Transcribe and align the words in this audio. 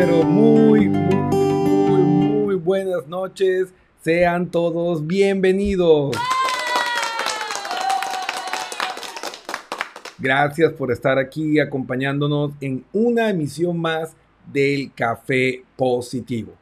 pero 0.00 0.22
muy, 0.22 0.88
muy, 0.88 2.02
muy, 2.02 2.54
buenas 2.54 3.08
noches. 3.08 3.74
Sean 4.00 4.48
todos 4.48 5.04
bienvenidos. 5.04 6.16
Gracias 10.16 10.72
por 10.74 10.92
estar 10.92 11.18
aquí 11.18 11.58
acompañándonos 11.58 12.52
en 12.60 12.84
una 12.92 13.28
emisión 13.30 13.76
más 13.76 14.14
del 14.52 14.92
Café 14.94 15.64
Positivo. 15.74 16.52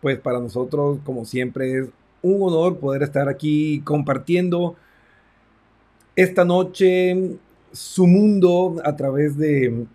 Pues 0.00 0.18
para 0.18 0.40
nosotros, 0.40 1.00
como 1.04 1.26
siempre, 1.26 1.80
es 1.80 1.88
un 2.22 2.40
honor 2.40 2.78
poder 2.78 3.02
estar 3.02 3.28
aquí 3.28 3.82
compartiendo 3.84 4.74
esta 6.16 6.46
noche 6.46 7.36
su 7.72 8.06
mundo 8.06 8.80
a 8.82 8.96
través 8.96 9.36
de 9.36 9.86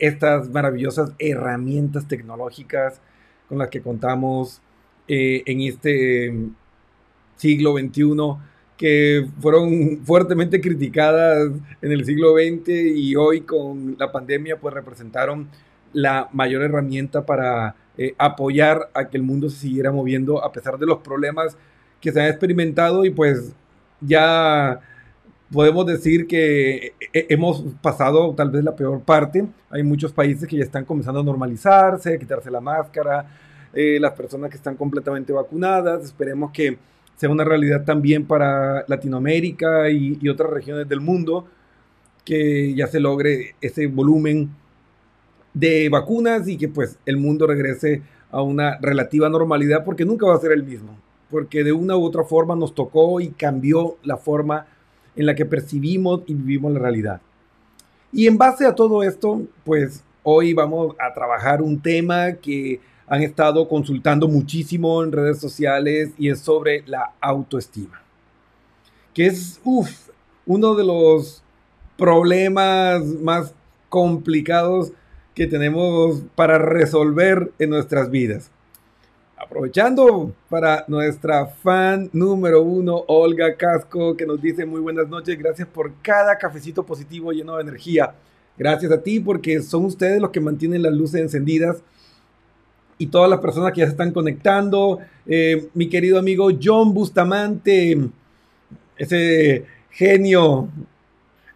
estas 0.00 0.50
maravillosas 0.50 1.12
herramientas 1.18 2.08
tecnológicas 2.08 3.00
con 3.48 3.58
las 3.58 3.68
que 3.68 3.80
contamos 3.80 4.60
eh, 5.06 5.42
en 5.46 5.60
este 5.60 6.34
siglo 7.36 7.76
XXI 7.76 8.04
que 8.76 9.26
fueron 9.40 10.00
fuertemente 10.04 10.60
criticadas 10.60 11.50
en 11.82 11.92
el 11.92 12.04
siglo 12.04 12.34
XX 12.34 12.68
y 12.68 13.14
hoy 13.14 13.42
con 13.42 13.96
la 13.98 14.10
pandemia 14.10 14.58
pues 14.58 14.72
representaron 14.72 15.48
la 15.92 16.28
mayor 16.32 16.62
herramienta 16.62 17.26
para 17.26 17.76
eh, 17.98 18.14
apoyar 18.16 18.88
a 18.94 19.08
que 19.08 19.18
el 19.18 19.22
mundo 19.22 19.50
se 19.50 19.58
siguiera 19.58 19.92
moviendo 19.92 20.42
a 20.42 20.50
pesar 20.50 20.78
de 20.78 20.86
los 20.86 21.00
problemas 21.00 21.58
que 22.00 22.12
se 22.12 22.20
han 22.20 22.28
experimentado 22.28 23.04
y 23.04 23.10
pues 23.10 23.52
ya 24.00 24.80
podemos 25.52 25.86
decir 25.86 26.26
que 26.26 26.94
hemos 27.12 27.64
pasado 27.82 28.34
tal 28.34 28.50
vez 28.50 28.64
la 28.64 28.76
peor 28.76 29.00
parte. 29.00 29.46
Hay 29.70 29.82
muchos 29.82 30.12
países 30.12 30.48
que 30.48 30.56
ya 30.56 30.64
están 30.64 30.84
comenzando 30.84 31.20
a 31.20 31.24
normalizarse, 31.24 32.14
a 32.14 32.18
quitarse 32.18 32.50
la 32.50 32.60
máscara, 32.60 33.26
eh, 33.72 33.98
las 34.00 34.12
personas 34.12 34.50
que 34.50 34.56
están 34.56 34.76
completamente 34.76 35.32
vacunadas. 35.32 36.04
Esperemos 36.04 36.52
que 36.52 36.78
sea 37.16 37.28
una 37.28 37.44
realidad 37.44 37.84
también 37.84 38.26
para 38.26 38.84
Latinoamérica 38.86 39.90
y, 39.90 40.18
y 40.20 40.28
otras 40.28 40.50
regiones 40.50 40.88
del 40.88 41.00
mundo, 41.00 41.46
que 42.24 42.74
ya 42.74 42.86
se 42.86 43.00
logre 43.00 43.56
ese 43.60 43.86
volumen 43.88 44.50
de 45.52 45.88
vacunas 45.88 46.46
y 46.48 46.56
que 46.56 46.68
pues 46.68 46.98
el 47.06 47.16
mundo 47.16 47.46
regrese 47.46 48.02
a 48.30 48.40
una 48.42 48.78
relativa 48.80 49.28
normalidad 49.28 49.84
porque 49.84 50.04
nunca 50.04 50.26
va 50.26 50.36
a 50.36 50.40
ser 50.40 50.52
el 50.52 50.62
mismo, 50.62 50.96
porque 51.28 51.64
de 51.64 51.72
una 51.72 51.96
u 51.96 52.04
otra 52.04 52.22
forma 52.22 52.54
nos 52.54 52.74
tocó 52.74 53.20
y 53.20 53.30
cambió 53.30 53.96
la 54.04 54.16
forma 54.16 54.66
en 55.16 55.26
la 55.26 55.34
que 55.34 55.44
percibimos 55.44 56.22
y 56.26 56.34
vivimos 56.34 56.72
la 56.72 56.80
realidad. 56.80 57.20
Y 58.12 58.26
en 58.26 58.38
base 58.38 58.66
a 58.66 58.74
todo 58.74 59.02
esto, 59.02 59.42
pues 59.64 60.02
hoy 60.22 60.52
vamos 60.52 60.94
a 60.98 61.12
trabajar 61.14 61.62
un 61.62 61.80
tema 61.80 62.32
que 62.32 62.80
han 63.06 63.22
estado 63.22 63.68
consultando 63.68 64.28
muchísimo 64.28 65.02
en 65.02 65.12
redes 65.12 65.38
sociales 65.40 66.10
y 66.16 66.28
es 66.28 66.40
sobre 66.40 66.84
la 66.86 67.12
autoestima. 67.20 68.02
Que 69.14 69.26
es, 69.26 69.60
uno 70.46 70.74
de 70.74 70.84
los 70.84 71.42
problemas 71.96 73.04
más 73.04 73.54
complicados 73.88 74.92
que 75.34 75.46
tenemos 75.46 76.22
para 76.34 76.58
resolver 76.58 77.52
en 77.58 77.70
nuestras 77.70 78.10
vidas. 78.10 78.50
Aprovechando 79.42 80.34
para 80.50 80.84
nuestra 80.86 81.46
fan 81.46 82.10
número 82.12 82.60
uno, 82.62 83.04
Olga 83.08 83.56
Casco, 83.56 84.14
que 84.14 84.26
nos 84.26 84.42
dice 84.42 84.66
muy 84.66 84.82
buenas 84.82 85.08
noches, 85.08 85.38
gracias 85.38 85.66
por 85.66 85.94
cada 86.02 86.36
cafecito 86.36 86.84
positivo 86.84 87.32
lleno 87.32 87.56
de 87.56 87.62
energía. 87.62 88.14
Gracias 88.58 88.92
a 88.92 89.02
ti 89.02 89.18
porque 89.18 89.62
son 89.62 89.86
ustedes 89.86 90.20
los 90.20 90.28
que 90.28 90.40
mantienen 90.40 90.82
las 90.82 90.92
luces 90.92 91.22
encendidas 91.22 91.82
y 92.98 93.06
todas 93.06 93.30
las 93.30 93.40
personas 93.40 93.72
que 93.72 93.80
ya 93.80 93.86
se 93.86 93.92
están 93.92 94.12
conectando. 94.12 94.98
Eh, 95.24 95.68
mi 95.72 95.88
querido 95.88 96.18
amigo 96.18 96.50
John 96.62 96.92
Bustamante, 96.92 97.98
ese 98.98 99.64
genio 99.90 100.68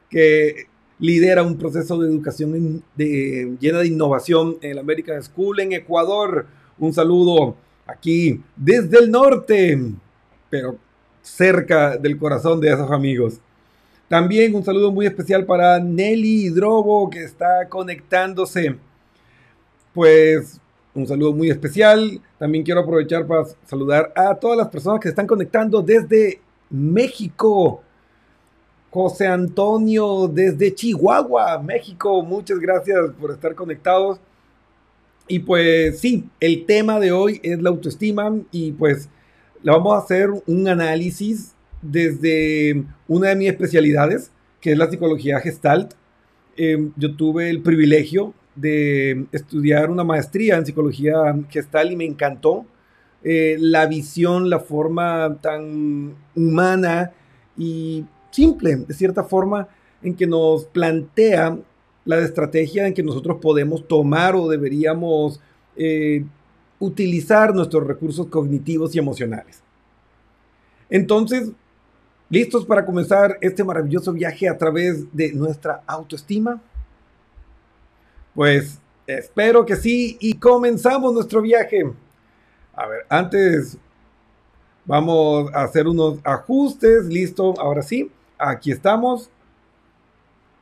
que 0.08 0.68
lidera 1.00 1.42
un 1.42 1.58
proceso 1.58 1.98
de 1.98 2.08
educación 2.08 2.82
llena 2.96 3.80
de 3.80 3.86
innovación 3.86 4.56
en 4.62 4.76
la 4.76 4.80
American 4.80 5.22
School 5.22 5.60
en 5.60 5.74
Ecuador. 5.74 6.46
Un 6.78 6.94
saludo 6.94 7.56
aquí 7.86 8.42
desde 8.56 8.98
el 8.98 9.10
norte, 9.10 9.78
pero 10.50 10.76
cerca 11.22 11.96
del 11.96 12.18
corazón 12.18 12.60
de 12.60 12.68
esos 12.72 12.90
amigos. 12.90 13.40
También 14.08 14.54
un 14.54 14.64
saludo 14.64 14.92
muy 14.92 15.06
especial 15.06 15.44
para 15.46 15.78
Nelly 15.80 16.46
Hidrobo 16.46 17.08
que 17.08 17.24
está 17.24 17.68
conectándose. 17.68 18.76
Pues 19.92 20.60
un 20.94 21.06
saludo 21.06 21.32
muy 21.32 21.50
especial. 21.50 22.20
También 22.38 22.64
quiero 22.64 22.80
aprovechar 22.80 23.26
para 23.26 23.44
saludar 23.66 24.12
a 24.14 24.34
todas 24.34 24.56
las 24.58 24.68
personas 24.68 25.00
que 25.00 25.08
se 25.08 25.10
están 25.10 25.26
conectando 25.26 25.82
desde 25.82 26.40
México. 26.70 27.82
José 28.90 29.26
Antonio 29.26 30.28
desde 30.28 30.72
Chihuahua, 30.72 31.58
México. 31.58 32.22
Muchas 32.22 32.60
gracias 32.60 33.10
por 33.20 33.32
estar 33.32 33.54
conectados. 33.54 34.20
Y 35.26 35.38
pues 35.38 36.00
sí, 36.00 36.28
el 36.40 36.66
tema 36.66 37.00
de 37.00 37.12
hoy 37.12 37.40
es 37.42 37.60
la 37.62 37.70
autoestima 37.70 38.36
y 38.50 38.72
pues 38.72 39.08
le 39.62 39.70
vamos 39.70 39.94
a 39.94 40.04
hacer 40.04 40.28
un 40.46 40.68
análisis 40.68 41.54
desde 41.80 42.84
una 43.08 43.30
de 43.30 43.36
mis 43.36 43.48
especialidades, 43.48 44.30
que 44.60 44.72
es 44.72 44.78
la 44.78 44.90
psicología 44.90 45.40
gestalt. 45.40 45.94
Em, 46.56 46.92
yo 46.96 47.16
tuve 47.16 47.48
el 47.48 47.62
privilegio 47.62 48.34
de 48.54 49.26
estudiar 49.32 49.90
una 49.90 50.04
maestría 50.04 50.56
en 50.56 50.66
psicología 50.66 51.34
gestal 51.48 51.92
y 51.92 51.96
me 51.96 52.04
encantó 52.04 52.66
eh, 53.22 53.56
la 53.58 53.86
visión, 53.86 54.50
la 54.50 54.60
forma 54.60 55.38
tan 55.40 56.14
humana 56.36 57.12
y 57.56 58.04
simple, 58.30 58.76
de 58.76 58.94
cierta 58.94 59.24
forma, 59.24 59.68
en 60.02 60.14
que 60.14 60.26
nos 60.26 60.66
plantea 60.66 61.58
la 62.04 62.18
estrategia 62.18 62.86
en 62.86 62.94
que 62.94 63.02
nosotros 63.02 63.38
podemos 63.40 63.86
tomar 63.86 64.36
o 64.36 64.48
deberíamos 64.48 65.40
eh, 65.76 66.24
utilizar 66.78 67.54
nuestros 67.54 67.86
recursos 67.86 68.26
cognitivos 68.26 68.94
y 68.94 68.98
emocionales. 68.98 69.62
Entonces, 70.90 71.50
¿listos 72.28 72.66
para 72.66 72.84
comenzar 72.84 73.38
este 73.40 73.64
maravilloso 73.64 74.12
viaje 74.12 74.48
a 74.48 74.58
través 74.58 75.04
de 75.12 75.32
nuestra 75.32 75.82
autoestima? 75.86 76.60
Pues 78.34 78.80
espero 79.06 79.64
que 79.64 79.76
sí 79.76 80.16
y 80.20 80.34
comenzamos 80.34 81.14
nuestro 81.14 81.40
viaje. 81.40 81.90
A 82.74 82.86
ver, 82.86 83.06
antes 83.08 83.78
vamos 84.84 85.52
a 85.54 85.62
hacer 85.62 85.86
unos 85.86 86.18
ajustes. 86.24 87.06
Listo, 87.06 87.54
ahora 87.58 87.82
sí, 87.82 88.10
aquí 88.36 88.72
estamos 88.72 89.30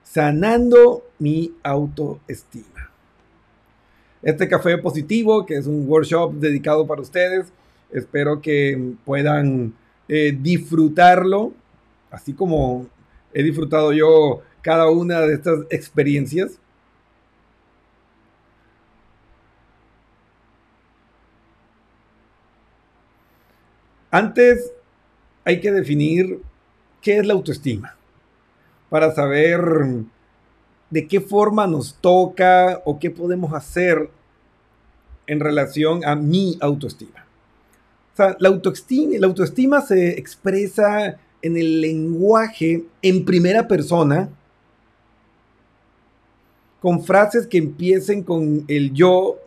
sanando 0.03 1.05
mi 1.19 1.53
autoestima. 1.63 2.91
Este 4.23 4.49
café 4.49 4.79
positivo, 4.79 5.45
que 5.47 5.57
es 5.57 5.67
un 5.67 5.89
workshop 5.89 6.35
dedicado 6.35 6.87
para 6.87 7.03
ustedes, 7.03 7.53
espero 7.91 8.41
que 8.41 8.95
puedan 9.05 9.75
eh, 10.09 10.37
disfrutarlo, 10.39 11.53
así 12.11 12.33
como 12.33 12.87
he 13.33 13.43
disfrutado 13.43 13.93
yo 13.93 14.43
cada 14.61 14.91
una 14.91 15.21
de 15.21 15.35
estas 15.35 15.61
experiencias. 15.71 16.59
Antes 24.11 24.73
hay 25.45 25.61
que 25.61 25.73
definir 25.73 26.41
qué 27.01 27.19
es 27.19 27.27
la 27.27 27.33
autoestima 27.33 27.97
para 28.93 29.15
saber 29.15 29.59
de 30.91 31.09
qué 31.09 31.19
forma 31.19 31.67
nos 31.67 31.95
toca 31.95 32.83
o 32.85 32.99
qué 32.99 33.11
podemos 33.11 33.55
hacer 33.55 34.11
en 35.27 35.41
relación 35.41 36.05
a 36.05 36.15
mi 36.15 36.59
autoestima. 36.61 37.25
O 38.13 38.17
sea, 38.17 38.37
la 38.39 38.51
autoestima, 38.51 39.15
la 39.19 39.29
autoestima 39.29 39.81
se 39.81 40.19
expresa 40.19 41.19
en 41.41 41.57
el 41.57 41.81
lenguaje 41.81 42.85
en 43.01 43.25
primera 43.25 43.67
persona 43.67 44.29
con 46.79 47.03
frases 47.03 47.47
que 47.47 47.57
empiecen 47.57 48.23
con 48.23 48.67
el 48.69 48.93
yo 48.93 49.39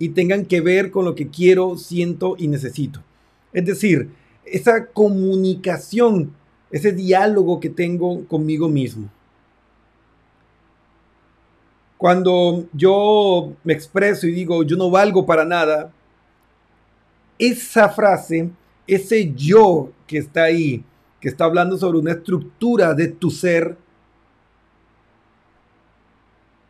y 0.00 0.08
tengan 0.08 0.44
que 0.44 0.60
ver 0.60 0.90
con 0.90 1.04
lo 1.04 1.14
que 1.14 1.28
quiero, 1.28 1.76
siento 1.76 2.34
y 2.36 2.48
necesito. 2.48 3.00
Es 3.52 3.64
decir, 3.64 4.10
esa 4.44 4.86
comunicación 4.86 6.32
ese 6.70 6.92
diálogo 6.92 7.60
que 7.60 7.70
tengo 7.70 8.24
conmigo 8.26 8.68
mismo. 8.68 9.08
Cuando 11.96 12.66
yo 12.72 13.52
me 13.64 13.72
expreso 13.72 14.26
y 14.26 14.32
digo, 14.32 14.62
yo 14.62 14.76
no 14.76 14.90
valgo 14.90 15.26
para 15.26 15.44
nada, 15.44 15.92
esa 17.38 17.88
frase, 17.88 18.50
ese 18.86 19.32
yo 19.34 19.90
que 20.06 20.18
está 20.18 20.44
ahí, 20.44 20.84
que 21.20 21.28
está 21.28 21.44
hablando 21.44 21.76
sobre 21.76 21.98
una 21.98 22.12
estructura 22.12 22.94
de 22.94 23.08
tu 23.08 23.30
ser, 23.30 23.76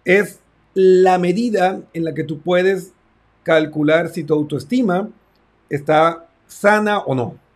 es 0.04 0.40
la 0.72 1.18
medida 1.18 1.82
en 1.92 2.04
la 2.04 2.14
que 2.14 2.24
tú 2.24 2.40
puedes 2.40 2.92
calcular 3.42 4.08
si 4.08 4.24
tu 4.24 4.32
autoestima 4.32 5.10
está 5.68 6.26
sana 6.46 7.00
o 7.00 7.14
no. 7.14 7.47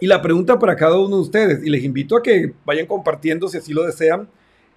Y 0.00 0.06
la 0.06 0.22
pregunta 0.22 0.58
para 0.58 0.74
cada 0.74 0.98
uno 0.98 1.16
de 1.16 1.22
ustedes, 1.22 1.64
y 1.64 1.68
les 1.68 1.84
invito 1.84 2.16
a 2.16 2.22
que 2.22 2.54
vayan 2.64 2.86
compartiendo 2.86 3.48
si 3.48 3.58
así 3.58 3.72
lo 3.72 3.84
desean 3.84 4.28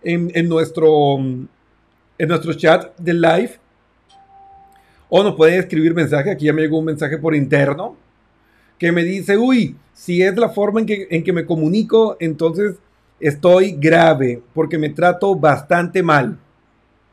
en, 0.03 0.49
nuestro, 0.49 1.17
en 1.17 2.27
nuestro 2.27 2.53
chat 2.53 2.97
de 2.97 3.13
live. 3.13 3.51
O 5.09 5.23
nos 5.23 5.35
pueden 5.35 5.59
escribir 5.59 5.93
mensaje. 5.93 6.29
Aquí 6.31 6.45
ya 6.45 6.53
me 6.53 6.61
llegó 6.61 6.77
un 6.77 6.85
mensaje 6.85 7.17
por 7.17 7.33
interno 7.33 7.95
que 8.77 8.91
me 8.91 9.03
dice, 9.03 9.37
uy, 9.37 9.77
si 9.93 10.21
es 10.21 10.35
la 10.35 10.49
forma 10.49 10.81
en 10.81 10.85
que, 10.85 11.07
en 11.09 11.23
que 11.23 11.31
me 11.31 11.45
comunico, 11.45 12.17
entonces 12.19 12.75
estoy 13.19 13.71
grave 13.71 14.41
porque 14.53 14.77
me 14.77 14.89
trato 14.89 15.35
bastante 15.35 16.03
mal. 16.03 16.37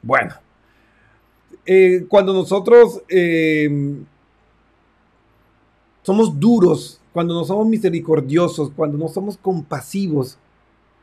Bueno, 0.03 0.35
eh, 1.65 2.07
cuando 2.09 2.33
nosotros 2.33 3.03
eh, 3.09 3.97
somos 6.03 6.41
duros, 6.41 7.00
cuando 7.13 7.35
no 7.35 7.45
somos 7.45 7.67
misericordiosos, 7.67 8.71
cuando 8.75 8.97
no 8.97 9.09
somos 9.09 9.37
compasivos 9.37 10.39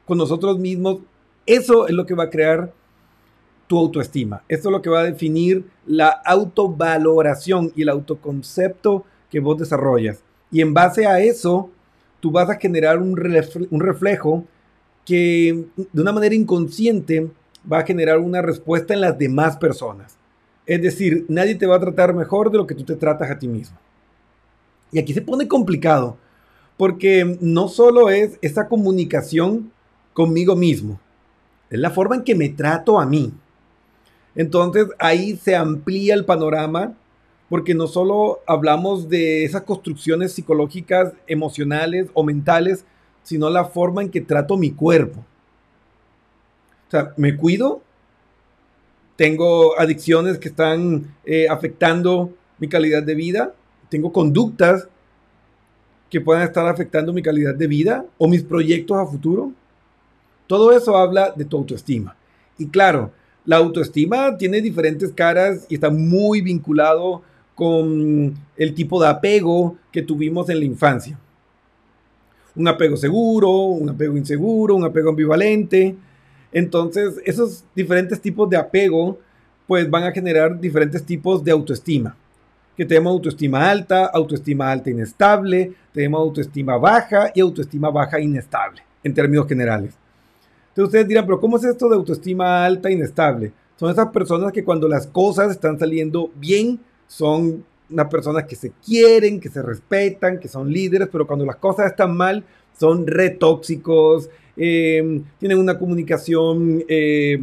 con 0.06 0.18
nosotros 0.18 0.58
mismos, 0.58 1.00
eso 1.46 1.88
es 1.88 1.94
lo 1.94 2.06
que 2.06 2.16
va 2.16 2.26
a 2.26 2.30
crear 2.30 2.74
tu 3.68 3.78
autoestima. 3.78 4.44
Esto 4.48 4.70
es 4.70 4.72
lo 4.72 4.82
que 4.82 4.90
va 4.90 5.02
a 5.02 5.06
definir 5.06 5.66
la 5.86 6.10
autovaloración 6.10 7.72
y 7.76 7.82
el 7.82 7.90
autoconcepto 7.90 9.06
que 9.30 9.40
vos 9.40 9.58
desarrollas. 9.58 10.24
Y 10.52 10.62
en 10.62 10.74
base 10.74 11.06
a 11.06 11.20
eso, 11.20 11.70
tú 12.20 12.32
vas 12.32 12.50
a 12.50 12.56
generar 12.56 13.00
un, 13.02 13.18
reflejo 13.18 14.46
que 15.06 15.66
de 15.76 16.02
una 16.02 16.12
manera 16.14 16.36
inconsciente 16.36 17.30
va 17.70 17.80
a 17.80 17.86
generar 17.86 18.20
una 18.20 18.42
respuesta 18.42 18.94
en 18.94 19.02
las 19.02 19.18
demás 19.18 19.58
personas. 19.58 20.18
Es 20.66 20.82
decir, 20.82 21.26
nadie 21.28 21.56
te 21.56 21.66
va 21.66 21.76
a 21.76 21.82
tratar 21.82 22.14
mejor 22.14 22.52
de 22.52 22.58
lo 22.58 22.68
que 22.68 22.76
tú 22.76 22.84
te 22.84 22.96
tratas 22.96 23.30
a 23.30 23.40
ti 23.40 23.48
mismo. 23.48 23.78
Y 24.91 25.00
aquí 25.00 25.13
se 25.13 25.22
pone 25.22 25.48
complicado, 25.48 26.17
porque 26.77 27.38
no 27.41 27.67
solo 27.67 28.10
es 28.10 28.38
esa 28.41 28.67
comunicación 28.67 29.72
conmigo 30.13 30.56
mismo, 30.56 31.00
es 31.70 31.79
la 31.79 31.91
forma 31.91 32.15
en 32.15 32.24
que 32.24 32.36
me 32.36 32.50
trato 32.50 33.00
a 33.00 33.06
mí. 33.06 33.34
Entonces 34.36 34.88
ahí 35.00 35.36
se 35.36 35.56
amplía 35.56 36.13
el 36.13 36.25
panorama 36.25 36.96
porque 37.50 37.74
no 37.74 37.88
solo 37.88 38.41
hablamos 38.46 39.10
de 39.10 39.46
esas 39.46 39.63
construcciones 39.63 40.34
psicológicas, 40.34 41.13
emocionales 41.27 42.10
o 42.13 42.24
mentales, 42.24 42.86
sino 43.24 43.50
la 43.50 43.65
forma 43.65 44.01
en 44.01 44.10
que 44.10 44.22
trato 44.22 44.58
mi 44.58 44.72
cuerpo. 44.72 45.25
O 46.88 46.91
sea, 46.91 47.13
me 47.17 47.36
cuido, 47.36 47.82
tengo 49.15 49.77
adicciones 49.79 50.38
que 50.38 50.50
están 50.50 51.15
eh, 51.25 51.48
afectando 51.50 52.34
mi 52.60 52.70
calidad 52.70 53.03
de 53.03 53.15
vida, 53.15 53.53
tengo 53.89 54.12
conductas 54.12 54.88
que 56.10 56.22
puedan 56.22 56.44
estar 56.44 56.67
afectando 56.67 57.13
mi 57.13 57.22
calidad 57.22 57.56
de 57.56 57.67
vida 57.67 58.06
o 58.17 58.27
mis 58.27 58.44
proyectos 58.44 58.98
a 58.98 59.06
futuro. 59.06 59.51
Todo 60.48 60.72
eso 60.72 60.96
habla 60.96 61.34
de 61.36 61.46
tu 61.46 61.58
autoestima. 61.58 62.15
Y 62.58 62.67
claro, 62.67 63.12
la 63.46 63.58
autoestima 63.58 64.38
tiene 64.38 64.62
diferentes 64.62 65.12
caras 65.13 65.65
y 65.70 65.75
está 65.75 65.89
muy 65.89 66.41
vinculado 66.41 67.22
con 67.56 68.36
el 68.56 68.74
tipo 68.74 69.01
de 69.01 69.10
apego 69.10 69.77
que 69.91 70.01
tuvimos 70.01 70.50
en 70.50 70.60
la 70.60 70.65
infancia. 70.65 71.20
Un 72.56 72.67
apego 72.67 72.96
seguro, 72.98 73.50
un 73.51 73.89
apego 73.89 74.17
inseguro, 74.17 74.75
un 74.75 74.86
apego 74.86 75.10
ambivalente. 75.10 75.96
Entonces, 76.51 77.22
esos 77.25 77.63
diferentes 77.75 78.20
tipos 78.22 78.50
de 78.50 78.58
apego 78.58 79.20
pues 79.67 79.89
van 79.89 80.03
a 80.03 80.12
generar 80.12 80.60
diferentes 80.60 81.03
tipos 81.03 81.44
de 81.44 81.51
autoestima. 81.51 82.15
Que 82.77 82.86
tenemos 82.86 83.12
autoestima 83.12 83.69
alta, 83.69 84.05
autoestima 84.05 84.72
alta 84.72 84.89
inestable, 84.89 85.74
tenemos 85.91 86.22
autoestima 86.22 86.77
baja 86.77 87.31
y 87.34 87.41
autoestima 87.41 87.89
baja 87.89 88.19
inestable, 88.19 88.81
en 89.03 89.13
términos 89.13 89.48
generales. 89.48 89.96
Entonces 90.69 90.89
ustedes 90.89 91.07
dirán, 91.07 91.25
pero 91.25 91.39
¿cómo 91.39 91.57
es 91.57 91.63
esto 91.63 91.89
de 91.89 91.96
autoestima 91.96 92.63
alta 92.63 92.91
inestable? 92.91 93.51
Son 93.77 93.91
esas 93.91 94.10
personas 94.10 94.51
que 94.51 94.63
cuando 94.63 94.88
las 94.88 95.07
cosas 95.07 95.51
están 95.51 95.79
saliendo 95.79 96.31
bien, 96.36 96.79
son 97.07 97.65
unas 97.89 98.07
personas 98.07 98.43
que 98.46 98.55
se 98.55 98.72
quieren, 98.86 99.39
que 99.39 99.50
se 99.50 99.62
respetan, 99.62 100.39
que 100.39 100.48
son 100.48 100.72
líderes, 100.72 101.10
pero 101.12 101.25
cuando 101.25 101.46
las 101.46 101.55
cosas 101.55 101.88
están 101.88 102.15
mal, 102.15 102.43
son 102.79 103.07
retóxicos, 103.07 104.29
eh, 104.55 105.22
tienen 105.39 105.57
una 105.57 105.77
comunicación 105.77 106.84
eh, 106.88 107.39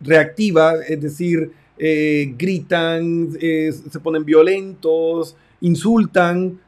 reactiva, 0.00 0.74
es 0.88 1.00
decir, 1.00 1.52
eh, 1.84 2.34
gritan, 2.38 3.32
se 3.32 4.00
ponen 4.00 4.24
violentos, 4.24 5.36
insultan. 5.60 6.60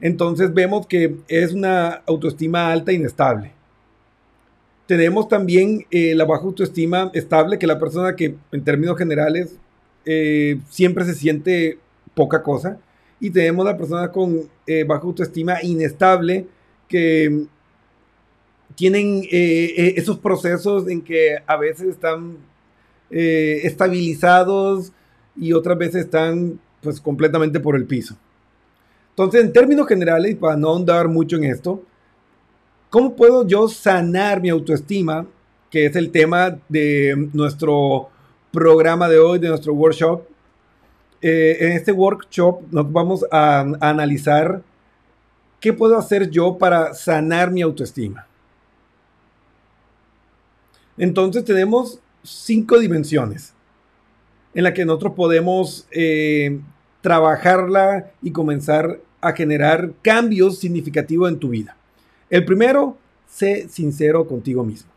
Entonces 0.00 0.52
vemos 0.54 0.86
que 0.86 1.16
es 1.28 1.52
una 1.52 2.02
autoestima 2.06 2.72
alta 2.72 2.90
e 2.90 2.94
inestable. 2.94 3.52
Tenemos 4.86 5.28
también 5.28 5.86
la 5.90 6.24
baja 6.24 6.44
autoestima 6.44 7.10
estable, 7.14 7.58
que 7.58 7.66
la 7.66 7.78
persona 7.78 8.16
que 8.16 8.34
en 8.50 8.64
términos 8.64 8.96
generales 8.96 9.56
eh, 10.04 10.58
siempre 10.68 11.04
se 11.04 11.14
siente 11.14 11.78
poca 12.14 12.42
cosa. 12.42 12.78
Y 13.20 13.30
tenemos 13.30 13.64
la 13.64 13.76
persona 13.76 14.10
con 14.10 14.50
eh, 14.66 14.84
baja 14.84 15.02
autoestima 15.02 15.62
inestable 15.62 16.46
que 16.88 17.46
tienen 18.74 19.22
eh, 19.30 19.94
esos 19.96 20.18
procesos 20.18 20.88
en 20.88 21.02
que 21.02 21.36
a 21.46 21.56
veces 21.56 21.88
están 21.88 22.38
estabilizados 23.12 24.92
y 25.36 25.52
otras 25.52 25.78
veces 25.78 26.04
están 26.04 26.58
pues 26.80 27.00
completamente 27.00 27.60
por 27.60 27.76
el 27.76 27.86
piso. 27.86 28.16
Entonces, 29.10 29.44
en 29.44 29.52
términos 29.52 29.86
generales, 29.86 30.34
para 30.36 30.56
no 30.56 30.68
ahondar 30.68 31.08
mucho 31.08 31.36
en 31.36 31.44
esto, 31.44 31.82
¿cómo 32.88 33.14
puedo 33.14 33.46
yo 33.46 33.68
sanar 33.68 34.40
mi 34.40 34.48
autoestima? 34.48 35.26
Que 35.70 35.86
es 35.86 35.96
el 35.96 36.10
tema 36.10 36.58
de 36.68 37.28
nuestro 37.32 38.08
programa 38.50 39.08
de 39.08 39.18
hoy, 39.18 39.38
de 39.38 39.48
nuestro 39.48 39.74
workshop. 39.74 40.22
Eh, 41.20 41.58
en 41.60 41.72
este 41.72 41.92
workshop 41.92 42.62
nos 42.70 42.90
vamos 42.90 43.24
a, 43.30 43.60
analizar 43.80 44.62
qué 45.60 45.72
puedo 45.72 45.96
hacer 45.96 46.30
yo 46.30 46.58
para 46.58 46.94
sanar 46.94 47.50
mi 47.50 47.62
autoestima. 47.62 48.26
Entonces 50.96 51.44
tenemos 51.44 52.00
cinco 52.22 52.78
dimensiones 52.78 53.52
en 54.54 54.64
las 54.64 54.72
que 54.72 54.84
nosotros 54.84 55.14
podemos 55.14 55.86
eh, 55.90 56.60
trabajarla 57.00 58.10
y 58.22 58.30
comenzar 58.32 59.00
a 59.20 59.32
generar 59.32 59.92
cambios 60.02 60.58
significativos 60.58 61.30
en 61.30 61.38
tu 61.38 61.48
vida. 61.48 61.76
El 62.28 62.44
primero, 62.44 62.96
sé 63.26 63.68
sincero 63.68 64.26
contigo 64.26 64.64
mismo. 64.64 64.90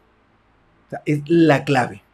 es 1.06 1.22
la 1.28 1.64
clave 1.64 2.06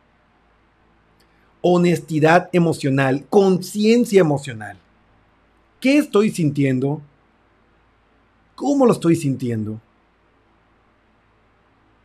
honestidad 1.61 2.49
emocional, 2.51 3.25
conciencia 3.29 4.19
emocional. 4.19 4.77
¿Qué 5.79 5.97
estoy 5.97 6.31
sintiendo? 6.31 7.01
¿Cómo 8.55 8.85
lo 8.85 8.93
estoy 8.93 9.15
sintiendo? 9.15 9.79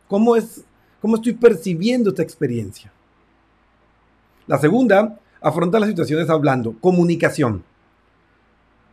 ¿Cómo, 0.07 0.35
es, 0.35 0.63
cómo 1.01 1.15
estoy 1.15 1.33
percibiendo 1.33 2.11
esta 2.11 2.23
experiencia? 2.23 2.91
La 4.47 4.57
segunda, 4.57 5.19
afronta 5.41 5.79
las 5.79 5.89
situaciones 5.89 6.29
hablando, 6.29 6.73
comunicación. 6.79 7.63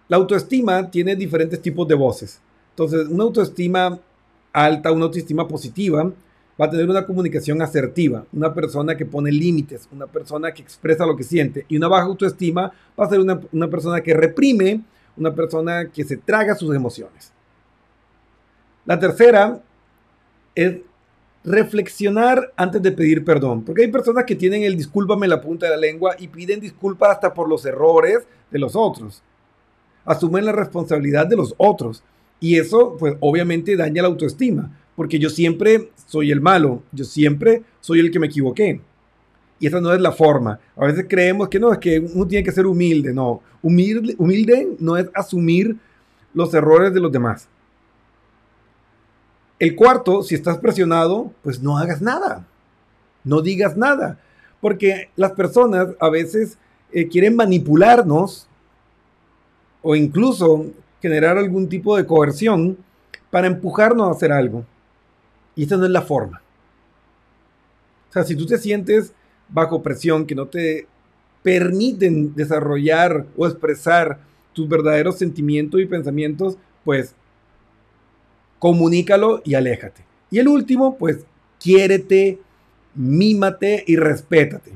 La 0.08 0.16
autoestima 0.16 0.90
tiene 0.90 1.16
diferentes 1.16 1.62
tipos 1.62 1.88
de 1.88 1.94
voces. 1.94 2.40
Entonces, 2.70 3.06
una 3.08 3.24
autoestima 3.24 3.98
alta, 4.52 4.92
una 4.92 5.06
autoestima 5.06 5.46
positiva, 5.46 6.12
va 6.60 6.66
a 6.66 6.70
tener 6.70 6.88
una 6.88 7.06
comunicación 7.06 7.62
asertiva, 7.62 8.24
una 8.32 8.52
persona 8.52 8.96
que 8.96 9.06
pone 9.06 9.30
límites, 9.32 9.88
una 9.92 10.06
persona 10.06 10.52
que 10.52 10.62
expresa 10.62 11.06
lo 11.06 11.16
que 11.16 11.24
siente. 11.24 11.66
Y 11.68 11.76
una 11.76 11.88
baja 11.88 12.04
autoestima 12.04 12.72
va 12.98 13.04
a 13.06 13.08
ser 13.08 13.20
una, 13.20 13.40
una 13.52 13.68
persona 13.68 14.00
que 14.00 14.14
reprime, 14.14 14.82
una 15.16 15.34
persona 15.34 15.86
que 15.86 16.04
se 16.04 16.16
traga 16.16 16.54
sus 16.54 16.74
emociones. 16.74 17.32
La 18.84 18.98
tercera 18.98 19.62
es 20.54 20.78
reflexionar 21.44 22.52
antes 22.56 22.82
de 22.82 22.92
pedir 22.92 23.24
perdón, 23.24 23.64
porque 23.64 23.82
hay 23.82 23.88
personas 23.88 24.24
que 24.24 24.34
tienen 24.34 24.62
el 24.62 24.76
discúlpame 24.76 25.26
en 25.26 25.30
la 25.30 25.40
punta 25.42 25.66
de 25.66 25.72
la 25.72 25.76
lengua 25.76 26.16
y 26.18 26.28
piden 26.28 26.60
disculpas 26.60 27.10
hasta 27.10 27.34
por 27.34 27.48
los 27.48 27.64
errores 27.66 28.20
de 28.50 28.58
los 28.58 28.74
otros. 28.74 29.22
Asumen 30.06 30.46
la 30.46 30.52
responsabilidad 30.52 31.26
de 31.26 31.36
los 31.36 31.54
otros 31.58 32.02
y 32.40 32.58
eso 32.58 32.96
pues 32.98 33.16
obviamente 33.20 33.76
daña 33.76 34.02
la 34.02 34.08
autoestima 34.08 34.70
porque 34.96 35.18
yo 35.18 35.28
siempre 35.28 35.90
soy 36.06 36.30
el 36.30 36.40
malo, 36.40 36.82
yo 36.92 37.04
siempre 37.04 37.62
soy 37.80 38.00
el 38.00 38.10
que 38.10 38.18
me 38.18 38.26
equivoqué. 38.26 38.80
Y 39.60 39.66
esa 39.66 39.80
no 39.80 39.92
es 39.92 40.00
la 40.00 40.12
forma. 40.12 40.58
A 40.76 40.86
veces 40.86 41.06
creemos 41.08 41.48
que 41.48 41.58
no, 41.58 41.72
es 41.72 41.78
que 41.78 41.98
uno 41.98 42.26
tiene 42.26 42.44
que 42.44 42.52
ser 42.52 42.66
humilde. 42.66 43.12
No, 43.12 43.40
humilde, 43.62 44.14
humilde 44.18 44.68
no 44.78 44.96
es 44.96 45.08
asumir 45.14 45.76
los 46.32 46.52
errores 46.54 46.92
de 46.92 47.00
los 47.00 47.10
demás. 47.10 47.48
El 49.58 49.76
cuarto, 49.76 50.22
si 50.22 50.34
estás 50.34 50.58
presionado, 50.58 51.32
pues 51.42 51.62
no 51.62 51.78
hagas 51.78 52.02
nada. 52.02 52.46
No 53.22 53.40
digas 53.40 53.76
nada. 53.76 54.18
Porque 54.60 55.10
las 55.16 55.32
personas 55.32 55.88
a 56.00 56.08
veces 56.08 56.58
eh, 56.92 57.08
quieren 57.08 57.36
manipularnos 57.36 58.48
o 59.82 59.94
incluso 59.94 60.66
generar 61.00 61.38
algún 61.38 61.68
tipo 61.68 61.96
de 61.96 62.06
coerción 62.06 62.78
para 63.30 63.46
empujarnos 63.46 64.08
a 64.08 64.12
hacer 64.12 64.32
algo. 64.32 64.64
Y 65.54 65.64
esa 65.64 65.76
no 65.76 65.84
es 65.84 65.90
la 65.90 66.02
forma. 66.02 66.42
O 68.10 68.12
sea, 68.12 68.24
si 68.24 68.36
tú 68.36 68.46
te 68.46 68.58
sientes 68.58 69.12
bajo 69.48 69.82
presión 69.82 70.26
que 70.26 70.34
no 70.34 70.46
te 70.46 70.86
permiten 71.42 72.34
desarrollar 72.34 73.26
o 73.36 73.46
expresar 73.46 74.18
tus 74.52 74.68
verdaderos 74.68 75.18
sentimientos 75.18 75.80
y 75.80 75.86
pensamientos, 75.86 76.56
pues 76.84 77.14
comunícalo 78.64 79.42
y 79.44 79.56
aléjate. 79.56 80.06
Y 80.30 80.38
el 80.38 80.48
último, 80.48 80.96
pues 80.96 81.26
quiérete, 81.60 82.40
mímate 82.94 83.84
y 83.86 83.94
respétate. 83.96 84.72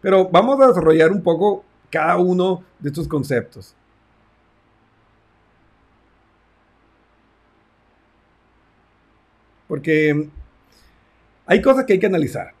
Pero 0.00 0.28
vamos 0.28 0.60
a 0.60 0.68
desarrollar 0.68 1.10
un 1.10 1.20
poco 1.20 1.64
cada 1.90 2.18
uno 2.18 2.62
de 2.78 2.90
estos 2.90 3.08
conceptos. 3.08 3.74
Porque 9.66 10.28
hay 11.46 11.60
cosas 11.60 11.84
que 11.84 11.94
hay 11.94 11.98
que 11.98 12.06
analizar. 12.06 12.52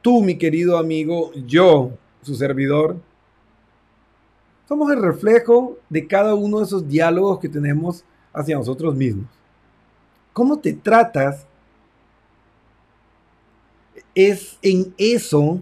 Tú, 0.00 0.22
mi 0.22 0.38
querido 0.38 0.78
amigo, 0.78 1.32
yo, 1.44 1.98
su 2.22 2.36
servidor, 2.36 2.98
somos 4.68 4.92
el 4.92 5.02
reflejo 5.02 5.76
de 5.88 6.06
cada 6.06 6.36
uno 6.36 6.60
de 6.60 6.66
esos 6.66 6.86
diálogos 6.86 7.40
que 7.40 7.48
tenemos 7.48 8.04
hacia 8.32 8.56
nosotros 8.56 8.94
mismos. 8.94 9.26
¿Cómo 10.32 10.58
te 10.58 10.72
tratas? 10.72 11.46
Es 14.14 14.58
en 14.62 14.94
eso 14.96 15.60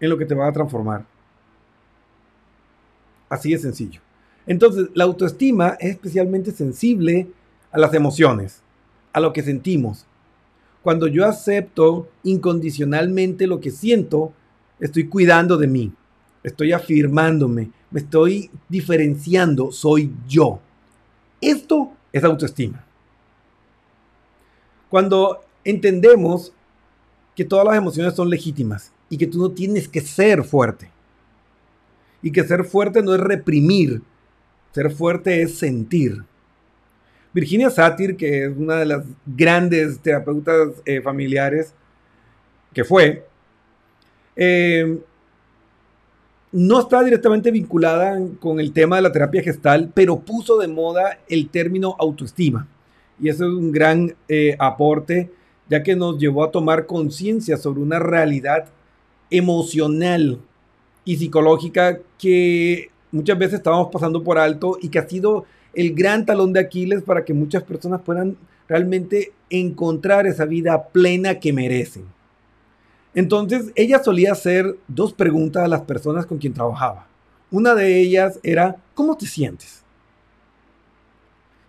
en 0.00 0.10
lo 0.10 0.18
que 0.18 0.26
te 0.26 0.34
va 0.34 0.48
a 0.48 0.52
transformar. 0.52 1.04
Así 3.28 3.52
de 3.52 3.58
sencillo. 3.58 4.00
Entonces, 4.46 4.88
la 4.94 5.04
autoestima 5.04 5.76
es 5.78 5.90
especialmente 5.90 6.52
sensible 6.52 7.28
a 7.70 7.78
las 7.78 7.92
emociones, 7.94 8.62
a 9.12 9.20
lo 9.20 9.32
que 9.32 9.42
sentimos. 9.42 10.06
Cuando 10.82 11.06
yo 11.06 11.26
acepto 11.26 12.08
incondicionalmente 12.22 13.46
lo 13.46 13.60
que 13.60 13.70
siento, 13.70 14.32
estoy 14.80 15.08
cuidando 15.08 15.58
de 15.58 15.66
mí, 15.66 15.92
estoy 16.42 16.72
afirmándome, 16.72 17.70
me 17.90 18.00
estoy 18.00 18.50
diferenciando, 18.68 19.70
soy 19.70 20.14
yo. 20.26 20.60
Esto 21.40 21.92
es 22.12 22.24
autoestima. 22.24 22.84
Cuando 24.88 25.44
entendemos 25.64 26.52
que 27.36 27.44
todas 27.44 27.64
las 27.64 27.76
emociones 27.76 28.14
son 28.14 28.30
legítimas 28.30 28.92
y 29.08 29.16
que 29.16 29.26
tú 29.26 29.38
no 29.38 29.50
tienes 29.52 29.88
que 29.88 30.00
ser 30.00 30.42
fuerte. 30.42 30.90
Y 32.20 32.32
que 32.32 32.42
ser 32.42 32.64
fuerte 32.64 33.02
no 33.02 33.14
es 33.14 33.20
reprimir, 33.20 34.02
ser 34.72 34.90
fuerte 34.90 35.42
es 35.42 35.56
sentir. 35.56 36.24
Virginia 37.32 37.70
Satir, 37.70 38.16
que 38.16 38.46
es 38.46 38.56
una 38.56 38.76
de 38.76 38.86
las 38.86 39.04
grandes 39.26 40.00
terapeutas 40.00 40.70
eh, 40.84 41.00
familiares 41.00 41.74
que 42.72 42.84
fue, 42.84 43.26
eh, 44.34 44.98
no 46.52 46.80
está 46.80 47.02
directamente 47.02 47.50
vinculada 47.50 48.18
con 48.40 48.60
el 48.60 48.72
tema 48.72 48.96
de 48.96 49.02
la 49.02 49.12
terapia 49.12 49.42
gestal, 49.42 49.90
pero 49.94 50.20
puso 50.20 50.58
de 50.58 50.68
moda 50.68 51.18
el 51.28 51.48
término 51.48 51.94
autoestima. 51.98 52.66
Y 53.20 53.28
eso 53.28 53.44
es 53.44 53.52
un 53.52 53.72
gran 53.72 54.14
eh, 54.28 54.56
aporte, 54.58 55.30
ya 55.68 55.82
que 55.82 55.96
nos 55.96 56.18
llevó 56.18 56.44
a 56.44 56.50
tomar 56.50 56.86
conciencia 56.86 57.56
sobre 57.56 57.80
una 57.80 57.98
realidad 57.98 58.66
emocional 59.30 60.38
y 61.04 61.16
psicológica 61.16 61.98
que 62.18 62.90
muchas 63.12 63.38
veces 63.38 63.54
estábamos 63.54 63.88
pasando 63.92 64.22
por 64.22 64.38
alto 64.38 64.78
y 64.80 64.88
que 64.88 64.98
ha 64.98 65.08
sido 65.08 65.44
el 65.74 65.94
gran 65.94 66.24
talón 66.24 66.52
de 66.52 66.60
Aquiles 66.60 67.02
para 67.02 67.24
que 67.24 67.34
muchas 67.34 67.62
personas 67.62 68.00
puedan 68.00 68.36
realmente 68.68 69.32
encontrar 69.50 70.26
esa 70.26 70.44
vida 70.44 70.88
plena 70.88 71.38
que 71.38 71.52
merecen. 71.52 72.04
Entonces, 73.14 73.72
ella 73.74 74.02
solía 74.02 74.32
hacer 74.32 74.76
dos 74.86 75.12
preguntas 75.12 75.64
a 75.64 75.68
las 75.68 75.82
personas 75.82 76.26
con 76.26 76.38
quien 76.38 76.54
trabajaba. 76.54 77.06
Una 77.50 77.74
de 77.74 78.00
ellas 78.00 78.38
era, 78.42 78.76
¿cómo 78.94 79.16
te 79.16 79.26
sientes? 79.26 79.82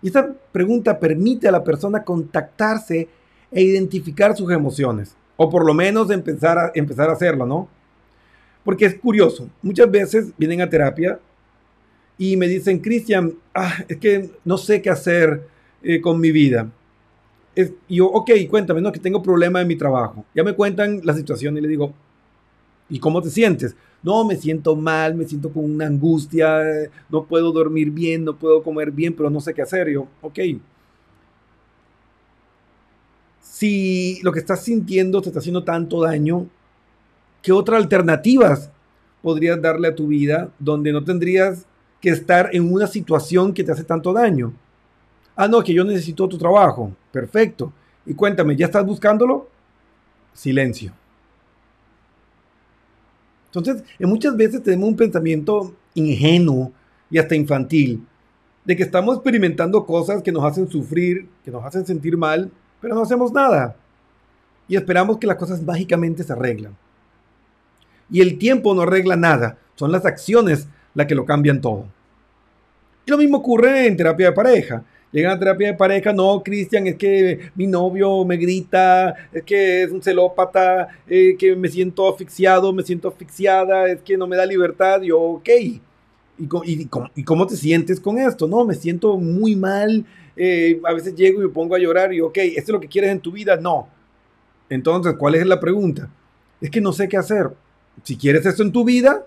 Y 0.02 0.08
esta 0.08 0.34
pregunta 0.52 1.00
permite 1.00 1.48
a 1.48 1.52
la 1.52 1.64
persona 1.64 2.04
contactarse 2.04 3.08
e 3.52 3.62
identificar 3.62 4.36
sus 4.36 4.52
emociones, 4.52 5.16
o 5.38 5.50
por 5.50 5.66
lo 5.66 5.74
menos 5.74 6.12
empezar 6.12 6.58
a, 6.58 6.72
empezar 6.76 7.10
a 7.10 7.14
hacerlo, 7.14 7.46
¿no? 7.46 7.68
Porque 8.64 8.86
es 8.86 8.96
curioso, 8.96 9.50
muchas 9.62 9.90
veces 9.90 10.32
vienen 10.38 10.62
a 10.62 10.70
terapia 10.70 11.20
y 12.18 12.36
me 12.38 12.48
dicen, 12.48 12.80
Cristian, 12.80 13.34
ah, 13.54 13.74
es 13.88 13.98
que 13.98 14.30
no 14.44 14.58
sé 14.58 14.82
qué 14.82 14.90
hacer 14.90 15.48
eh, 15.82 16.02
con 16.02 16.20
mi 16.20 16.32
vida. 16.32 16.70
Es, 17.60 17.74
yo, 17.90 18.08
ok, 18.08 18.32
cuéntame, 18.50 18.80
no, 18.80 18.92
que 18.92 19.00
tengo 19.00 19.22
problema 19.22 19.62
en 19.62 19.68
mi 19.68 19.76
trabajo. 19.76 20.24
Ya 20.34 20.44
me 20.44 20.54
cuentan 20.54 21.02
la 21.04 21.14
situación 21.14 21.58
y 21.58 21.62
le 21.62 21.68
digo, 21.68 21.94
¿y 22.90 23.00
cómo 23.00 23.22
te 23.22 23.30
sientes? 23.30 23.76
No, 24.02 24.24
me 24.24 24.38
siento 24.38 24.76
mal, 24.78 25.16
me 25.16 25.26
siento 25.26 25.52
con 25.52 25.66
una 25.66 25.88
angustia, 25.88 26.62
no 27.10 27.26
puedo 27.26 27.52
dormir 27.52 27.92
bien, 27.92 28.24
no 28.24 28.38
puedo 28.38 28.64
comer 28.64 28.92
bien, 28.92 29.14
pero 29.14 29.30
no 29.30 29.42
sé 29.42 29.54
qué 29.54 29.62
hacer. 29.62 29.90
yo, 29.90 30.08
ok. 30.22 30.40
Si 33.42 34.22
lo 34.24 34.32
que 34.32 34.40
estás 34.40 34.64
sintiendo 34.64 35.22
te 35.22 35.30
está 35.30 35.40
haciendo 35.40 35.66
tanto 35.66 36.02
daño, 36.02 36.48
¿qué 37.42 37.52
otras 37.52 37.82
alternativas 37.82 38.72
podrías 39.22 39.62
darle 39.62 39.90
a 39.90 39.96
tu 39.96 40.08
vida 40.08 40.50
donde 40.60 40.94
no 40.94 41.04
tendrías 41.04 41.66
que 42.02 42.10
estar 42.10 42.50
en 42.54 42.72
una 42.72 42.88
situación 42.88 43.54
que 43.54 43.64
te 43.64 43.72
hace 43.72 43.84
tanto 43.84 44.14
daño. 44.14 44.54
Ah, 45.42 45.48
no, 45.48 45.64
que 45.64 45.74
yo 45.74 45.86
necesito 45.86 46.28
tu 46.28 46.38
trabajo. 46.38 46.92
Perfecto. 47.14 47.72
Y 48.06 48.14
cuéntame, 48.14 48.58
¿ya 48.58 48.66
estás 48.66 48.86
buscándolo? 48.86 49.48
Silencio. 50.34 50.92
Entonces, 53.46 53.86
muchas 54.02 54.36
veces 54.36 54.62
tenemos 54.62 54.90
un 54.90 54.98
pensamiento 54.98 55.74
ingenuo 55.94 56.74
y 57.10 57.20
hasta 57.20 57.36
infantil 57.36 58.06
de 58.66 58.76
que 58.76 58.84
estamos 58.84 59.16
experimentando 59.16 59.86
cosas 59.86 60.22
que 60.22 60.34
nos 60.34 60.44
hacen 60.44 60.70
sufrir, 60.70 61.30
que 61.46 61.52
nos 61.52 61.64
hacen 61.64 61.86
sentir 61.86 62.18
mal, 62.18 62.52
pero 62.82 62.94
no 62.94 63.04
hacemos 63.04 63.32
nada. 63.32 63.78
Y 64.68 64.76
esperamos 64.76 65.20
que 65.20 65.28
las 65.28 65.38
cosas 65.38 65.64
mágicamente 65.64 66.22
se 66.22 66.34
arreglan. 66.34 66.76
Y 68.12 68.20
el 68.20 68.38
tiempo 68.38 68.76
no 68.76 68.82
arregla 68.82 69.16
nada, 69.16 69.58
son 69.76 69.94
las 69.94 70.06
acciones 70.06 70.68
la 70.96 71.08
que 71.08 71.16
lo 71.16 71.24
cambian 71.24 71.62
todo. 71.62 71.86
Y 73.06 73.12
lo 73.12 73.18
mismo 73.18 73.38
ocurre 73.38 73.88
en 73.88 73.96
terapia 73.96 74.26
de 74.26 74.34
pareja. 74.34 74.84
Llegan 75.12 75.32
a 75.32 75.40
terapia 75.40 75.68
de 75.68 75.74
pareja, 75.74 76.14
no, 76.14 76.44
Cristian, 76.44 76.86
es 76.86 76.96
que 76.96 77.50
mi 77.56 77.66
novio 77.66 78.24
me 78.26 78.38
grita, 78.38 79.16
es 79.34 79.44
que 79.44 79.84
es 79.84 79.92
un 79.92 80.04
celópata, 80.04 80.88
eh, 81.08 81.36
que 81.38 81.56
me 81.56 81.68
siento 81.68 82.08
asfixiado, 82.08 82.72
me 82.72 82.84
siento 82.84 83.08
asfixiada, 83.08 83.90
es 83.90 84.02
que 84.02 84.18
no 84.18 84.28
me 84.28 84.38
da 84.38 84.46
libertad. 84.46 85.02
Yo, 85.02 85.20
ok. 85.20 85.50
¿Y, 85.50 86.88
y, 87.16 87.24
cómo 87.24 87.48
te 87.48 87.56
sientes 87.56 88.00
con 88.00 88.20
esto? 88.20 88.48
No, 88.48 88.64
me 88.66 88.76
siento 88.76 89.18
muy 89.18 89.56
mal. 89.56 90.06
Eh, 90.38 90.80
a 90.86 90.94
veces 90.94 91.16
llego 91.16 91.42
y 91.42 91.48
me 91.48 91.52
pongo 91.52 91.76
a 91.76 91.80
llorar 91.80 92.14
y, 92.14 92.22
ok, 92.22 92.38
¿esto 92.38 92.62
es 92.62 92.70
lo 92.70 92.80
que 92.80 92.88
quieres 92.88 93.12
en 93.12 93.20
tu 93.20 93.32
vida? 93.32 93.58
No. 93.58 93.90
Entonces, 94.70 95.16
¿cuál 95.18 95.36
es 95.36 95.46
la 95.46 95.60
pregunta? 95.60 96.10
Es 96.62 96.70
que 96.70 96.82
no 96.82 96.94
sé 96.94 97.10
qué 97.10 97.18
hacer. 97.18 97.50
Si 98.04 98.16
quieres 98.16 98.46
esto 98.46 98.62
en 98.64 98.72
tu 98.72 98.86
vida, 98.86 99.26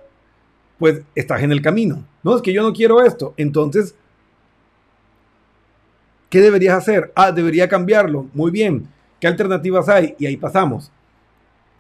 pues 0.79 1.03
estás 1.15 1.43
en 1.43 1.53
el 1.53 1.61
camino. 1.61 2.07
No, 2.23 2.37
es 2.37 2.43
que 2.43 2.53
yo 2.53 2.63
no 2.63 2.73
quiero 2.73 3.05
esto. 3.05 3.35
Entonces, 3.37 3.95
¿qué 6.33 6.41
deberías 6.41 6.79
hacer? 6.79 7.13
Ah, 7.15 7.31
debería 7.31 7.69
cambiarlo. 7.69 8.27
Muy 8.33 8.51
bien. 8.51 8.89
¿Qué 9.21 9.27
alternativas 9.27 9.87
hay? 9.91 10.17
Y 10.19 10.25
ahí 10.25 10.39
pasamos. 10.39 10.91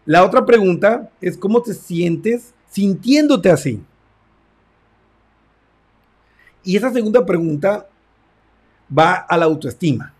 La 0.04 0.22
otra 0.26 0.44
pregunta 0.44 1.10
es 1.22 1.38
cómo 1.38 1.62
te 1.62 1.72
sientes 1.72 2.52
sintiéndote 2.70 3.48
así. 3.48 3.82
Y 6.62 6.76
esa 6.76 6.92
segunda 6.92 7.24
pregunta 7.24 7.88
va 8.96 9.14
a 9.14 9.38
la 9.38 9.46
autoestima, 9.46 10.12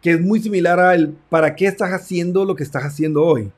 que 0.00 0.12
es 0.12 0.20
muy 0.20 0.40
similar 0.40 0.78
al 0.78 1.08
para 1.28 1.56
qué 1.56 1.66
estás 1.66 1.90
haciendo 1.90 2.44
lo 2.44 2.54
que 2.54 2.62
estás 2.62 2.84
haciendo 2.84 3.24
hoy. 3.24 3.50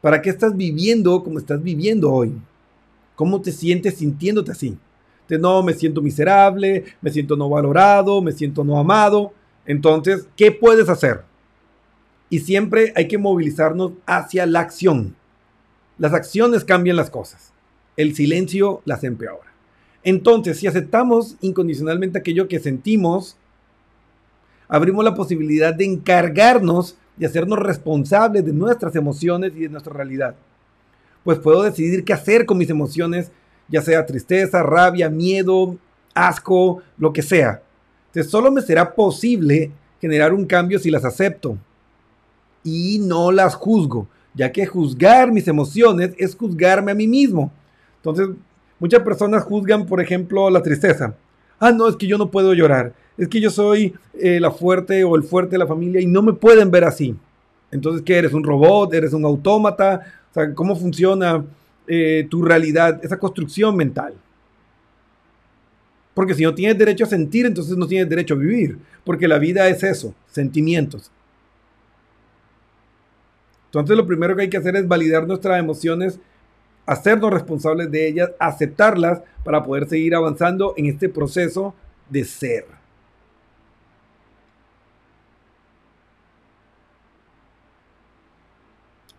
¿Para 0.00 0.22
qué 0.22 0.30
estás 0.30 0.56
viviendo 0.56 1.22
como 1.22 1.38
estás 1.38 1.62
viviendo 1.62 2.10
hoy? 2.10 2.32
¿Cómo 3.14 3.42
te 3.42 3.52
sientes 3.52 3.98
sintiéndote 3.98 4.50
así? 4.50 4.78
De 5.28 5.38
no, 5.38 5.62
me 5.62 5.72
siento 5.72 6.02
miserable, 6.02 6.84
me 7.00 7.10
siento 7.10 7.36
no 7.36 7.48
valorado, 7.48 8.20
me 8.20 8.32
siento 8.32 8.64
no 8.64 8.78
amado. 8.78 9.32
Entonces, 9.66 10.28
¿qué 10.36 10.52
puedes 10.52 10.88
hacer? 10.88 11.22
Y 12.28 12.40
siempre 12.40 12.92
hay 12.96 13.08
que 13.08 13.18
movilizarnos 13.18 13.92
hacia 14.06 14.46
la 14.46 14.60
acción. 14.60 15.14
Las 15.98 16.12
acciones 16.12 16.64
cambian 16.64 16.96
las 16.96 17.10
cosas. 17.10 17.52
El 17.96 18.14
silencio 18.14 18.82
las 18.84 19.04
empeora. 19.04 19.52
Entonces, 20.02 20.58
si 20.58 20.66
aceptamos 20.66 21.36
incondicionalmente 21.40 22.18
aquello 22.18 22.48
que 22.48 22.60
sentimos, 22.60 23.36
abrimos 24.68 25.04
la 25.04 25.14
posibilidad 25.14 25.72
de 25.72 25.86
encargarnos 25.86 26.96
y 27.18 27.24
hacernos 27.24 27.58
responsables 27.58 28.44
de 28.44 28.52
nuestras 28.52 28.96
emociones 28.96 29.52
y 29.56 29.60
de 29.60 29.68
nuestra 29.68 29.92
realidad. 29.92 30.34
Pues 31.22 31.38
puedo 31.38 31.62
decidir 31.62 32.04
qué 32.04 32.12
hacer 32.12 32.44
con 32.44 32.58
mis 32.58 32.68
emociones, 32.68 33.30
ya 33.68 33.82
sea 33.82 34.06
tristeza, 34.06 34.62
rabia, 34.62 35.08
miedo, 35.08 35.76
asco, 36.14 36.82
lo 36.98 37.12
que 37.12 37.22
sea. 37.22 37.62
Entonces 38.08 38.30
solo 38.30 38.50
me 38.50 38.62
será 38.62 38.94
posible 38.94 39.70
generar 40.00 40.32
un 40.32 40.44
cambio 40.46 40.78
si 40.78 40.90
las 40.90 41.04
acepto 41.04 41.56
y 42.62 42.98
no 43.00 43.32
las 43.32 43.54
juzgo, 43.54 44.06
ya 44.34 44.52
que 44.52 44.66
juzgar 44.66 45.32
mis 45.32 45.48
emociones 45.48 46.12
es 46.18 46.34
juzgarme 46.34 46.92
a 46.92 46.94
mí 46.94 47.06
mismo. 47.06 47.52
Entonces, 47.96 48.28
muchas 48.78 49.00
personas 49.00 49.42
juzgan, 49.44 49.86
por 49.86 50.00
ejemplo, 50.00 50.50
la 50.50 50.62
tristeza. 50.62 51.14
Ah, 51.58 51.72
no, 51.72 51.88
es 51.88 51.96
que 51.96 52.06
yo 52.06 52.18
no 52.18 52.30
puedo 52.30 52.52
llorar 52.52 52.92
es 53.16 53.28
que 53.28 53.40
yo 53.40 53.50
soy 53.50 53.94
eh, 54.14 54.40
la 54.40 54.50
fuerte 54.50 55.04
o 55.04 55.16
el 55.16 55.22
fuerte 55.22 55.52
de 55.52 55.58
la 55.58 55.66
familia 55.66 56.00
y 56.00 56.06
no 56.06 56.22
me 56.22 56.32
pueden 56.32 56.70
ver 56.70 56.84
así. 56.84 57.14
Entonces, 57.70 58.02
¿qué 58.02 58.16
eres? 58.16 58.32
¿Un 58.32 58.44
robot? 58.44 58.92
¿Eres 58.94 59.12
un 59.12 59.24
autómata? 59.24 60.00
O 60.30 60.34
sea, 60.34 60.54
¿cómo 60.54 60.76
funciona 60.76 61.44
eh, 61.86 62.26
tu 62.30 62.42
realidad, 62.42 63.00
esa 63.04 63.18
construcción 63.18 63.76
mental? 63.76 64.14
Porque 66.14 66.34
si 66.34 66.44
no 66.44 66.54
tienes 66.54 66.78
derecho 66.78 67.04
a 67.04 67.08
sentir, 67.08 67.44
entonces 67.44 67.76
no 67.76 67.86
tienes 67.86 68.08
derecho 68.08 68.34
a 68.34 68.38
vivir. 68.38 68.78
Porque 69.04 69.26
la 69.28 69.38
vida 69.38 69.68
es 69.68 69.82
eso, 69.82 70.14
sentimientos. 70.30 71.10
Entonces 73.66 73.96
lo 73.96 74.06
primero 74.06 74.36
que 74.36 74.42
hay 74.42 74.50
que 74.50 74.56
hacer 74.56 74.76
es 74.76 74.86
validar 74.86 75.26
nuestras 75.26 75.58
emociones, 75.58 76.20
hacernos 76.86 77.32
responsables 77.32 77.90
de 77.90 78.06
ellas, 78.06 78.30
aceptarlas 78.38 79.22
para 79.42 79.64
poder 79.64 79.88
seguir 79.88 80.14
avanzando 80.14 80.74
en 80.76 80.86
este 80.86 81.08
proceso 81.08 81.74
de 82.08 82.24
ser. 82.24 82.66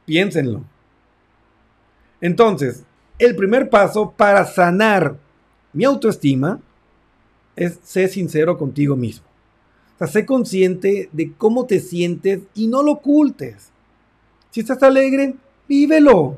Piénsenlo. 0.05 0.63
Entonces, 2.21 2.83
el 3.19 3.35
primer 3.35 3.69
paso 3.69 4.11
para 4.11 4.45
sanar 4.45 5.17
mi 5.73 5.83
autoestima 5.83 6.59
es 7.55 7.79
ser 7.83 8.09
sincero 8.09 8.57
contigo 8.57 8.95
mismo. 8.95 9.25
O 9.95 9.97
sea, 9.97 10.07
sé 10.07 10.25
consciente 10.25 11.09
de 11.11 11.33
cómo 11.33 11.65
te 11.65 11.79
sientes 11.79 12.41
y 12.53 12.67
no 12.67 12.83
lo 12.83 12.93
ocultes. 12.93 13.71
Si 14.51 14.59
estás 14.59 14.81
alegre, 14.83 15.35
vívelo. 15.67 16.37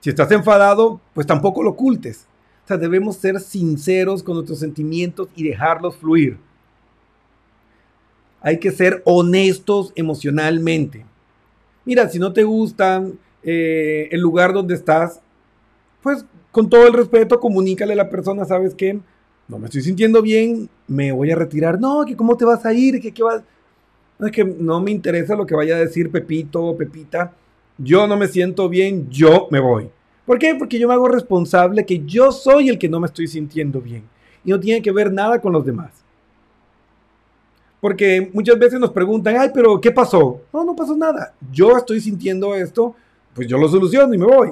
Si 0.00 0.10
estás 0.10 0.30
enfadado, 0.30 1.00
pues 1.14 1.26
tampoco 1.26 1.62
lo 1.62 1.70
ocultes. 1.70 2.26
O 2.64 2.68
sea, 2.68 2.76
debemos 2.76 3.16
ser 3.16 3.40
sinceros 3.40 4.22
con 4.22 4.34
nuestros 4.34 4.60
sentimientos 4.60 5.28
y 5.34 5.44
dejarlos 5.44 5.96
fluir. 5.96 6.38
Hay 8.40 8.58
que 8.58 8.70
ser 8.70 9.02
honestos 9.04 9.92
emocionalmente 9.94 11.04
mira, 11.84 12.08
si 12.08 12.18
no 12.18 12.32
te 12.32 12.44
gusta 12.44 13.04
eh, 13.42 14.08
el 14.10 14.20
lugar 14.20 14.52
donde 14.52 14.74
estás, 14.74 15.20
pues 16.02 16.24
con 16.50 16.68
todo 16.68 16.86
el 16.86 16.92
respeto, 16.92 17.40
comunícale 17.40 17.94
a 17.94 17.96
la 17.96 18.10
persona, 18.10 18.44
¿sabes 18.44 18.74
qué? 18.74 19.00
No 19.48 19.58
me 19.58 19.66
estoy 19.66 19.82
sintiendo 19.82 20.22
bien, 20.22 20.68
me 20.86 21.12
voy 21.12 21.30
a 21.30 21.36
retirar. 21.36 21.80
No, 21.80 22.04
que 22.06 22.16
cómo 22.16 22.36
te 22.36 22.44
vas 22.44 22.64
a 22.64 22.72
ir, 22.72 23.00
que 23.00 23.12
qué 23.12 23.22
vas... 23.22 23.42
No, 24.18 24.26
es 24.26 24.32
que 24.32 24.44
no 24.44 24.80
me 24.80 24.90
interesa 24.90 25.34
lo 25.34 25.46
que 25.46 25.54
vaya 25.54 25.76
a 25.76 25.80
decir 25.80 26.10
Pepito 26.10 26.62
o 26.62 26.76
Pepita. 26.76 27.32
Yo 27.78 28.06
no 28.06 28.16
me 28.16 28.28
siento 28.28 28.68
bien, 28.68 29.10
yo 29.10 29.48
me 29.50 29.60
voy. 29.60 29.90
¿Por 30.26 30.38
qué? 30.38 30.54
Porque 30.54 30.78
yo 30.78 30.86
me 30.86 30.94
hago 30.94 31.08
responsable 31.08 31.84
que 31.84 32.04
yo 32.04 32.30
soy 32.30 32.68
el 32.68 32.78
que 32.78 32.88
no 32.88 33.00
me 33.00 33.06
estoy 33.06 33.26
sintiendo 33.26 33.80
bien. 33.80 34.04
Y 34.44 34.50
no 34.50 34.60
tiene 34.60 34.82
que 34.82 34.92
ver 34.92 35.12
nada 35.12 35.40
con 35.40 35.52
los 35.52 35.64
demás. 35.64 35.90
Porque 37.80 38.30
muchas 38.32 38.58
veces 38.58 38.78
nos 38.78 38.92
preguntan, 38.92 39.36
ay, 39.36 39.50
pero 39.52 39.80
¿qué 39.80 39.90
pasó? 39.90 40.40
No, 40.52 40.64
no 40.64 40.76
pasó 40.76 40.96
nada. 40.96 41.34
Yo 41.50 41.76
estoy 41.76 42.00
sintiendo 42.00 42.54
esto, 42.54 42.94
pues 43.34 43.48
yo 43.48 43.58
lo 43.58 43.68
soluciono 43.68 44.12
y 44.14 44.18
me 44.18 44.26
voy. 44.26 44.50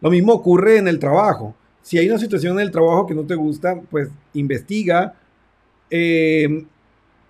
Lo 0.00 0.10
mismo 0.10 0.32
ocurre 0.32 0.78
en 0.78 0.88
el 0.88 0.98
trabajo. 0.98 1.54
Si 1.80 1.98
hay 1.98 2.08
una 2.08 2.18
situación 2.18 2.58
en 2.58 2.66
el 2.66 2.70
trabajo 2.70 3.06
que 3.06 3.14
no 3.14 3.24
te 3.24 3.34
gusta, 3.34 3.80
pues 3.90 4.08
investiga, 4.34 5.14
eh, 5.90 6.64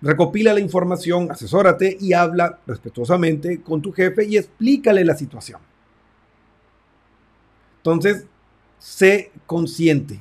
recopila 0.01 0.53
la 0.53 0.59
información, 0.59 1.31
asesórate 1.31 1.97
y 1.99 2.13
habla 2.13 2.59
respetuosamente 2.67 3.61
con 3.61 3.81
tu 3.81 3.91
jefe 3.91 4.25
y 4.25 4.37
explícale 4.37 5.05
la 5.05 5.15
situación. 5.15 5.59
Entonces, 7.77 8.25
sé 8.79 9.31
consciente 9.45 10.19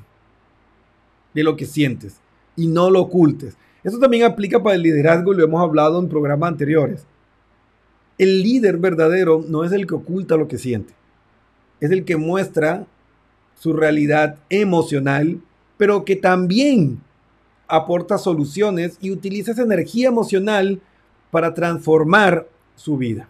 de 1.34 1.42
lo 1.42 1.56
que 1.56 1.66
sientes 1.66 2.16
y 2.56 2.66
no 2.66 2.90
lo 2.90 3.00
ocultes. 3.00 3.56
Esto 3.82 3.98
también 3.98 4.24
aplica 4.24 4.62
para 4.62 4.76
el 4.76 4.82
liderazgo 4.82 5.32
lo 5.32 5.44
hemos 5.44 5.60
hablado 5.60 5.98
en 5.98 6.08
programas 6.08 6.48
anteriores. 6.48 7.06
El 8.22 8.40
líder 8.44 8.76
verdadero 8.76 9.44
no 9.48 9.64
es 9.64 9.72
el 9.72 9.84
que 9.84 9.96
oculta 9.96 10.36
lo 10.36 10.46
que 10.46 10.56
siente, 10.56 10.94
es 11.80 11.90
el 11.90 12.04
que 12.04 12.16
muestra 12.16 12.86
su 13.58 13.72
realidad 13.72 14.36
emocional, 14.48 15.40
pero 15.76 16.04
que 16.04 16.14
también 16.14 17.00
aporta 17.66 18.18
soluciones 18.18 18.96
y 19.00 19.10
utiliza 19.10 19.50
esa 19.50 19.62
energía 19.62 20.06
emocional 20.06 20.80
para 21.32 21.52
transformar 21.52 22.46
su 22.76 22.96
vida. 22.96 23.28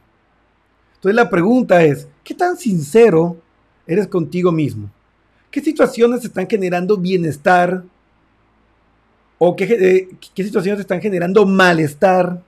Entonces 0.97 1.17
la 1.17 1.31
pregunta 1.31 1.83
es, 1.83 2.07
¿qué 2.23 2.35
tan 2.35 2.59
sincero 2.59 3.39
eres 3.87 4.09
contigo 4.09 4.53
mismo? 4.53 4.91
¿Qué 5.51 5.63
situaciones 5.63 6.23
están 6.23 6.47
generando 6.47 6.99
bienestar 6.99 7.83
o 9.39 9.57
eh, 9.59 10.11
qué, 10.35 10.45
situaciones 10.45 10.81
están 10.81 11.01
generando 11.01 11.47
malestar 11.47 12.43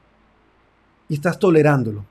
y 1.09 1.14
estás 1.14 1.38
tolerándolo. 1.38 2.04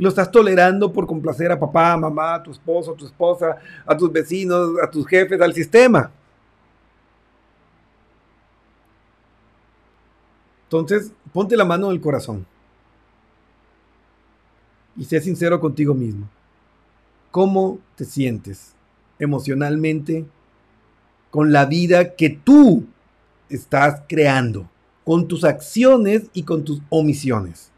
Lo 0.00 0.08
estás 0.08 0.30
tolerando 0.30 0.92
por 0.92 1.06
complacer 1.06 1.52
a 1.52 1.60
papá, 1.60 1.96
mamá, 1.96 2.34
a 2.34 2.42
tu 2.42 2.50
esposo, 2.50 2.92
a 2.92 2.96
tu 2.96 3.06
esposa, 3.06 3.56
a 3.86 3.96
tus 3.96 4.10
vecinos, 4.10 4.70
a 4.82 4.90
tus 4.90 5.06
jefes, 5.06 5.40
al 5.40 5.52
sistema. 5.52 6.10
Entonces, 10.64 11.12
ponte 11.32 11.56
la 11.56 11.64
mano 11.64 11.86
en 11.88 11.92
el 11.92 12.00
corazón 12.00 12.46
y 14.96 15.04
sé 15.04 15.20
sincero 15.20 15.60
contigo 15.60 15.94
mismo. 15.94 16.28
¿Cómo 17.30 17.78
te 17.94 18.04
sientes 18.04 18.74
emocionalmente 19.18 20.24
con 21.30 21.52
la 21.52 21.66
vida 21.66 22.16
que 22.16 22.30
tú 22.30 22.86
estás 23.48 24.02
creando 24.08 24.68
con 25.04 25.26
tus 25.26 25.44
acciones 25.44 26.30
y 26.32 26.44
con 26.44 26.64
tus 26.64 26.80
omisiones. 26.88 27.69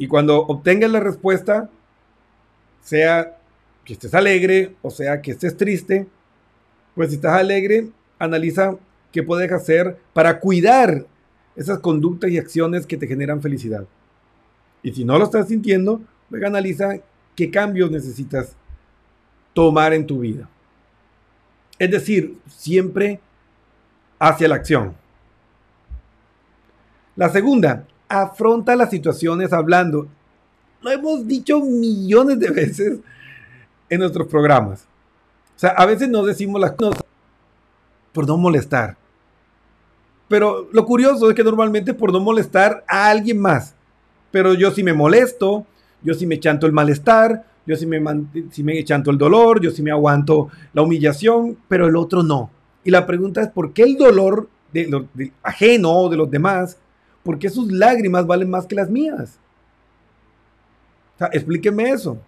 Y 0.00 0.08
cuando 0.08 0.38
obtengas 0.46 0.90
la 0.90 0.98
respuesta, 0.98 1.68
sea 2.80 3.36
que 3.84 3.92
estés 3.92 4.14
alegre 4.14 4.74
o 4.80 4.88
sea 4.88 5.20
que 5.20 5.32
estés 5.32 5.58
triste, 5.58 6.06
pues 6.94 7.10
si 7.10 7.16
estás 7.16 7.34
alegre, 7.34 7.90
analiza 8.18 8.76
qué 9.12 9.22
puedes 9.22 9.52
hacer 9.52 9.98
para 10.14 10.40
cuidar 10.40 11.04
esas 11.54 11.80
conductas 11.80 12.30
y 12.30 12.38
acciones 12.38 12.86
que 12.86 12.96
te 12.96 13.06
generan 13.06 13.42
felicidad. 13.42 13.86
Y 14.82 14.92
si 14.92 15.04
no 15.04 15.18
lo 15.18 15.26
estás 15.26 15.48
sintiendo, 15.48 16.00
pues 16.30 16.42
analiza 16.44 16.94
qué 17.36 17.50
cambios 17.50 17.90
necesitas 17.90 18.56
tomar 19.52 19.92
en 19.92 20.06
tu 20.06 20.20
vida. 20.20 20.48
Es 21.78 21.90
decir, 21.90 22.38
siempre 22.46 23.20
hacia 24.18 24.48
la 24.48 24.54
acción. 24.54 24.94
La 27.16 27.28
segunda, 27.28 27.84
afronta 28.10 28.74
las 28.74 28.90
situaciones 28.90 29.52
hablando. 29.52 30.08
Lo 30.82 30.90
hemos 30.90 31.26
dicho 31.26 31.60
millones 31.60 32.40
de 32.40 32.50
veces 32.50 32.98
en 33.88 34.00
nuestros 34.00 34.26
programas. 34.26 34.82
O 35.56 35.58
sea, 35.60 35.70
a 35.70 35.86
veces 35.86 36.08
no 36.08 36.24
decimos 36.24 36.60
las 36.60 36.72
cosas 36.72 37.02
por 38.12 38.26
no 38.26 38.36
molestar. 38.36 38.96
Pero 40.26 40.68
lo 40.72 40.84
curioso 40.84 41.30
es 41.30 41.36
que 41.36 41.44
normalmente 41.44 41.94
por 41.94 42.12
no 42.12 42.18
molestar 42.20 42.84
a 42.88 43.08
alguien 43.08 43.38
más. 43.38 43.74
Pero 44.32 44.54
yo 44.54 44.70
sí 44.72 44.82
me 44.82 44.92
molesto, 44.92 45.66
yo 46.02 46.14
sí 46.14 46.26
me 46.26 46.40
chanto 46.40 46.66
el 46.66 46.72
malestar, 46.72 47.44
yo 47.66 47.76
sí 47.76 47.86
me, 47.86 48.02
sí 48.50 48.84
chanto 48.84 49.10
el 49.10 49.18
dolor, 49.18 49.60
yo 49.60 49.70
sí 49.70 49.82
me 49.82 49.90
aguanto 49.90 50.48
la 50.72 50.82
humillación, 50.82 51.58
pero 51.68 51.86
el 51.86 51.96
otro 51.96 52.22
no. 52.22 52.50
Y 52.82 52.90
la 52.90 53.06
pregunta 53.06 53.42
es, 53.42 53.48
¿por 53.48 53.72
qué 53.72 53.82
el 53.82 53.96
dolor 53.96 54.48
de 54.72 55.32
ajeno 55.42 56.08
de 56.08 56.16
los 56.16 56.30
demás, 56.30 56.78
por 57.22 57.38
qué 57.38 57.48
sus 57.48 57.70
lágrimas 57.70 58.26
valen 58.26 58.50
más 58.50 58.66
que 58.66 58.74
las 58.74 58.90
mías? 58.90 59.38
Explíqueme 61.32 61.90
eso. 61.90 62.18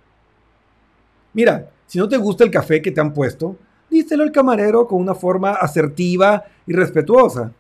Mira, 1.33 1.71
si 1.87 1.99
no 1.99 2.09
te 2.09 2.19
gusta 2.19 2.45
el 2.45 2.51
café 2.51 2.83
que 2.83 2.91
te 2.91 3.01
han 3.01 3.15
puesto, 3.15 3.57
díselo 3.89 4.23
al 4.23 4.33
camarero 4.33 4.87
con 4.87 5.01
una 5.01 5.15
forma 5.15 5.53
asertiva 5.53 6.45
y 6.67 6.73
respetuosa. 6.73 7.53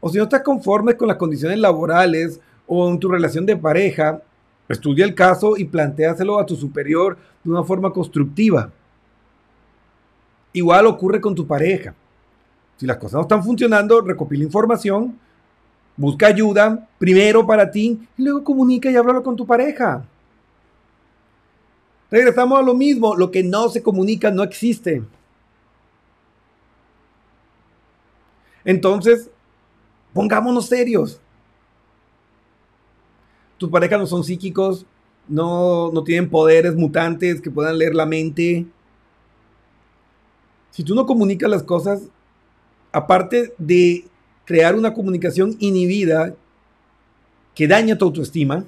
O 0.00 0.08
si 0.08 0.18
no 0.18 0.24
estás 0.24 0.42
conforme 0.42 0.96
con 0.96 1.08
las 1.08 1.16
condiciones 1.16 1.58
laborales 1.58 2.40
o 2.66 2.88
en 2.88 2.98
tu 2.98 3.08
relación 3.08 3.46
de 3.46 3.56
pareja, 3.56 4.22
Estudia 4.72 5.04
el 5.04 5.14
caso 5.14 5.56
y 5.58 5.64
planteaselo 5.64 6.38
a 6.38 6.46
tu 6.46 6.56
superior 6.56 7.18
de 7.44 7.50
una 7.50 7.62
forma 7.62 7.92
constructiva. 7.92 8.70
Igual 10.54 10.86
ocurre 10.86 11.20
con 11.20 11.34
tu 11.34 11.46
pareja. 11.46 11.94
Si 12.78 12.86
las 12.86 12.96
cosas 12.96 13.14
no 13.14 13.20
están 13.22 13.44
funcionando, 13.44 14.00
recopila 14.00 14.44
información, 14.44 15.18
busca 16.02 16.26
ayuda, 16.26 16.88
primero 16.98 17.46
para 17.46 17.70
ti, 17.70 17.96
y 18.18 18.22
luego 18.24 18.42
comunica 18.42 18.90
y 18.90 18.96
háblalo 18.96 19.22
con 19.22 19.36
tu 19.36 19.46
pareja. 19.46 20.04
Regresamos 22.10 22.58
a 22.58 22.62
lo 22.62 22.74
mismo, 22.74 23.14
lo 23.14 23.30
que 23.30 23.44
no 23.44 23.68
se 23.68 23.84
comunica 23.84 24.28
no 24.32 24.42
existe. 24.42 25.04
Entonces, 28.64 29.30
pongámonos 30.12 30.66
serios. 30.66 31.20
Tus 33.56 33.70
parejas 33.70 34.00
no 34.00 34.06
son 34.08 34.24
psíquicos, 34.24 34.84
no, 35.28 35.92
no 35.92 36.02
tienen 36.02 36.28
poderes 36.28 36.74
mutantes 36.74 37.40
que 37.40 37.48
puedan 37.48 37.78
leer 37.78 37.94
la 37.94 38.06
mente. 38.06 38.66
Si 40.72 40.82
tú 40.82 40.96
no 40.96 41.06
comunicas 41.06 41.48
las 41.48 41.62
cosas, 41.62 42.02
aparte 42.90 43.54
de 43.56 44.04
crear 44.44 44.74
una 44.74 44.94
comunicación 44.94 45.56
inhibida 45.58 46.34
que 47.54 47.68
daña 47.68 47.96
tu 47.96 48.06
autoestima, 48.06 48.64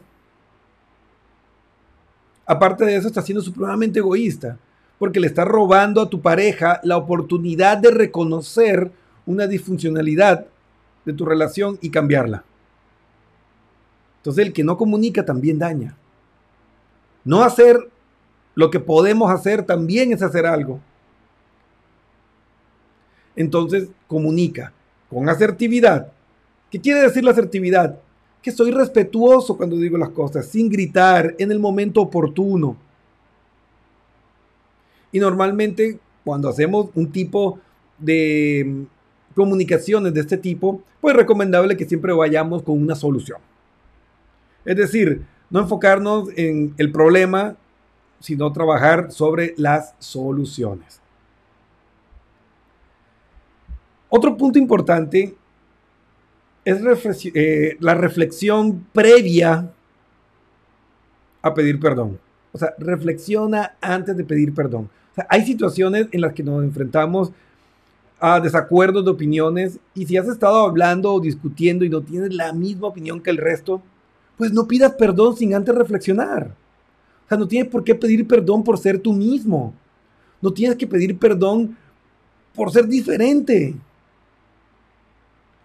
aparte 2.47 2.85
de 2.85 2.97
eso 2.97 3.09
estás 3.09 3.25
siendo 3.25 3.43
supremamente 3.43 3.99
egoísta, 3.99 4.59
porque 4.99 5.21
le 5.21 5.27
estás 5.27 5.47
robando 5.47 6.03
a 6.03 6.11
tu 6.11 6.21
pareja 6.21 6.81
la 6.83 6.97
oportunidad 6.97 7.79
de 7.79 7.91
reconocer 7.91 8.93
una 9.27 9.47
disfuncionalidad 9.47 10.47
de 11.05 11.13
tu 11.13 11.25
relación 11.25 11.79
y 11.81 11.91
cambiarla. 11.91 12.45
Entonces 14.19 14.47
el 14.47 14.53
que 14.53 14.65
no 14.65 14.77
comunica 14.79 15.25
también 15.25 15.59
daña. 15.59 15.97
No 17.25 17.43
hacer 17.43 17.91
lo 18.55 18.71
que 18.71 18.81
podemos 18.81 19.31
hacer 19.31 19.65
también 19.65 20.13
es 20.13 20.23
hacer 20.23 20.47
algo. 20.47 20.81
Entonces 23.37 23.89
comunica 24.07 24.73
con 25.11 25.29
asertividad. 25.29 26.13
¿Qué 26.71 26.81
quiere 26.81 27.03
decir 27.03 27.25
la 27.25 27.31
asertividad? 27.31 27.99
Que 28.43 28.51
soy 28.51 28.71
respetuoso 28.71 29.57
cuando 29.57 29.77
digo 29.77 29.97
las 29.97 30.11
cosas, 30.11 30.47
sin 30.47 30.69
gritar, 30.69 31.35
en 31.39 31.51
el 31.51 31.59
momento 31.59 32.01
oportuno. 32.01 32.77
Y 35.13 35.19
normalmente 35.19 35.99
cuando 36.25 36.49
hacemos 36.49 36.89
un 36.95 37.13
tipo 37.13 37.59
de 37.99 38.87
comunicaciones 39.35 40.15
de 40.15 40.21
este 40.21 40.39
tipo, 40.39 40.83
pues 41.01 41.15
recomendable 41.15 41.77
que 41.77 41.85
siempre 41.85 42.13
vayamos 42.13 42.63
con 42.63 42.81
una 42.81 42.95
solución. 42.95 43.39
Es 44.65 44.77
decir, 44.77 45.25
no 45.51 45.61
enfocarnos 45.61 46.31
en 46.37 46.75
el 46.79 46.91
problema, 46.91 47.57
sino 48.21 48.53
trabajar 48.53 49.13
sobre 49.13 49.55
las 49.57 49.95
soluciones. 49.99 51.01
Otro 54.17 54.37
punto 54.37 54.61
importante 54.61 55.35
es 56.65 56.81
eh, 57.35 57.77
la 57.81 57.95
reflexión 57.95 58.87
previa 58.93 59.73
a 61.43 61.53
pedir 61.53 61.81
perdón. 61.81 62.21
O 62.53 62.59
sea, 62.59 62.75
reflexiona 62.79 63.75
antes 63.81 64.17
de 64.17 64.23
pedir 64.23 64.55
perdón. 64.55 64.89
hay 65.29 65.45
situaciones 65.45 66.07
en 66.13 66.21
las 66.21 66.33
que 66.33 66.45
nos 66.45 66.63
enfrentamos 66.63 67.33
a 68.21 68.39
desacuerdos 68.39 69.05
de 69.05 69.11
opiniones 69.11 69.81
y 69.97 70.07
si 70.07 70.17
has 70.17 70.29
estado 70.29 70.65
hablando 70.65 71.13
o 71.13 71.19
discutiendo 71.19 71.85
y 71.85 71.89
no 71.89 72.01
tienes 72.01 72.33
la 72.33 72.53
misma 72.53 72.87
opinión 72.87 73.21
que 73.21 73.31
el 73.31 73.39
resto, 73.39 73.83
pues 74.39 74.53
no 74.53 74.69
pidas 74.69 74.93
perdón 74.93 75.37
sin 75.37 75.57
antes 75.57 75.75
reflexionar. 75.75 76.55
O 77.25 77.29
sea, 77.29 77.37
no 77.37 77.49
tienes 77.49 77.69
por 77.69 77.83
qué 77.83 77.97
pedir 77.97 78.29
perdón 78.29 78.63
por 78.63 78.79
ser 78.79 79.01
tú 79.01 79.13
mismo. 79.13 79.75
No 80.41 80.53
tienes 80.53 80.77
que 80.77 80.87
pedir 80.87 81.19
perdón 81.19 81.77
por 82.55 82.71
ser 82.71 82.87
diferente. 82.87 83.75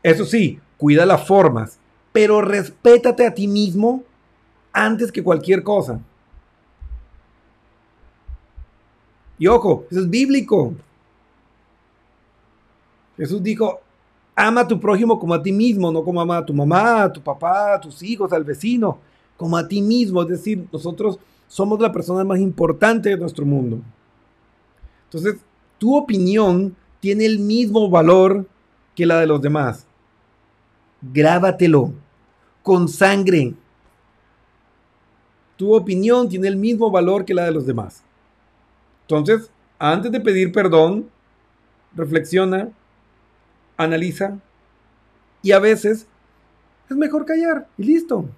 Eso 0.01 0.25
sí, 0.25 0.59
cuida 0.77 1.05
las 1.05 1.27
formas, 1.27 1.79
pero 2.11 2.41
respétate 2.41 3.25
a 3.25 3.33
ti 3.33 3.47
mismo 3.47 4.03
antes 4.71 5.11
que 5.11 5.23
cualquier 5.23 5.63
cosa. 5.63 5.99
Y 9.37 9.47
ojo, 9.47 9.85
eso 9.89 10.01
es 10.01 10.09
bíblico. 10.09 10.73
Jesús 13.17 13.41
dijo, 13.41 13.79
ama 14.35 14.61
a 14.61 14.67
tu 14.67 14.79
prójimo 14.79 15.19
como 15.19 15.33
a 15.33 15.43
ti 15.43 15.51
mismo, 15.51 15.91
no 15.91 16.03
como 16.03 16.21
ama 16.21 16.37
a 16.37 16.45
tu 16.45 16.53
mamá, 16.53 17.03
a 17.03 17.11
tu 17.11 17.21
papá, 17.21 17.75
a 17.75 17.81
tus 17.81 18.01
hijos, 18.03 18.31
al 18.31 18.43
vecino, 18.43 18.99
como 19.35 19.57
a 19.57 19.67
ti 19.67 19.81
mismo. 19.81 20.21
Es 20.21 20.29
decir, 20.29 20.65
nosotros 20.71 21.19
somos 21.47 21.79
la 21.79 21.91
persona 21.91 22.23
más 22.23 22.39
importante 22.39 23.09
de 23.09 23.17
nuestro 23.17 23.45
mundo. 23.45 23.79
Entonces, 25.05 25.37
tu 25.77 25.97
opinión 25.97 26.75
tiene 26.99 27.25
el 27.25 27.39
mismo 27.39 27.89
valor 27.89 28.45
que 28.95 29.05
la 29.05 29.19
de 29.19 29.27
los 29.27 29.41
demás. 29.41 29.85
Grábatelo 31.01 31.93
con 32.63 32.87
sangre. 32.87 33.53
Tu 35.55 35.73
opinión 35.73 36.29
tiene 36.29 36.47
el 36.47 36.55
mismo 36.55 36.91
valor 36.91 37.25
que 37.25 37.33
la 37.33 37.45
de 37.45 37.51
los 37.51 37.65
demás. 37.65 38.03
Entonces, 39.01 39.49
antes 39.77 40.11
de 40.11 40.19
pedir 40.19 40.51
perdón, 40.51 41.09
reflexiona, 41.95 42.69
analiza 43.77 44.37
y 45.41 45.51
a 45.51 45.59
veces 45.59 46.05
es 46.89 46.97
mejor 46.97 47.25
callar 47.25 47.67
y 47.77 47.83
listo. 47.83 48.29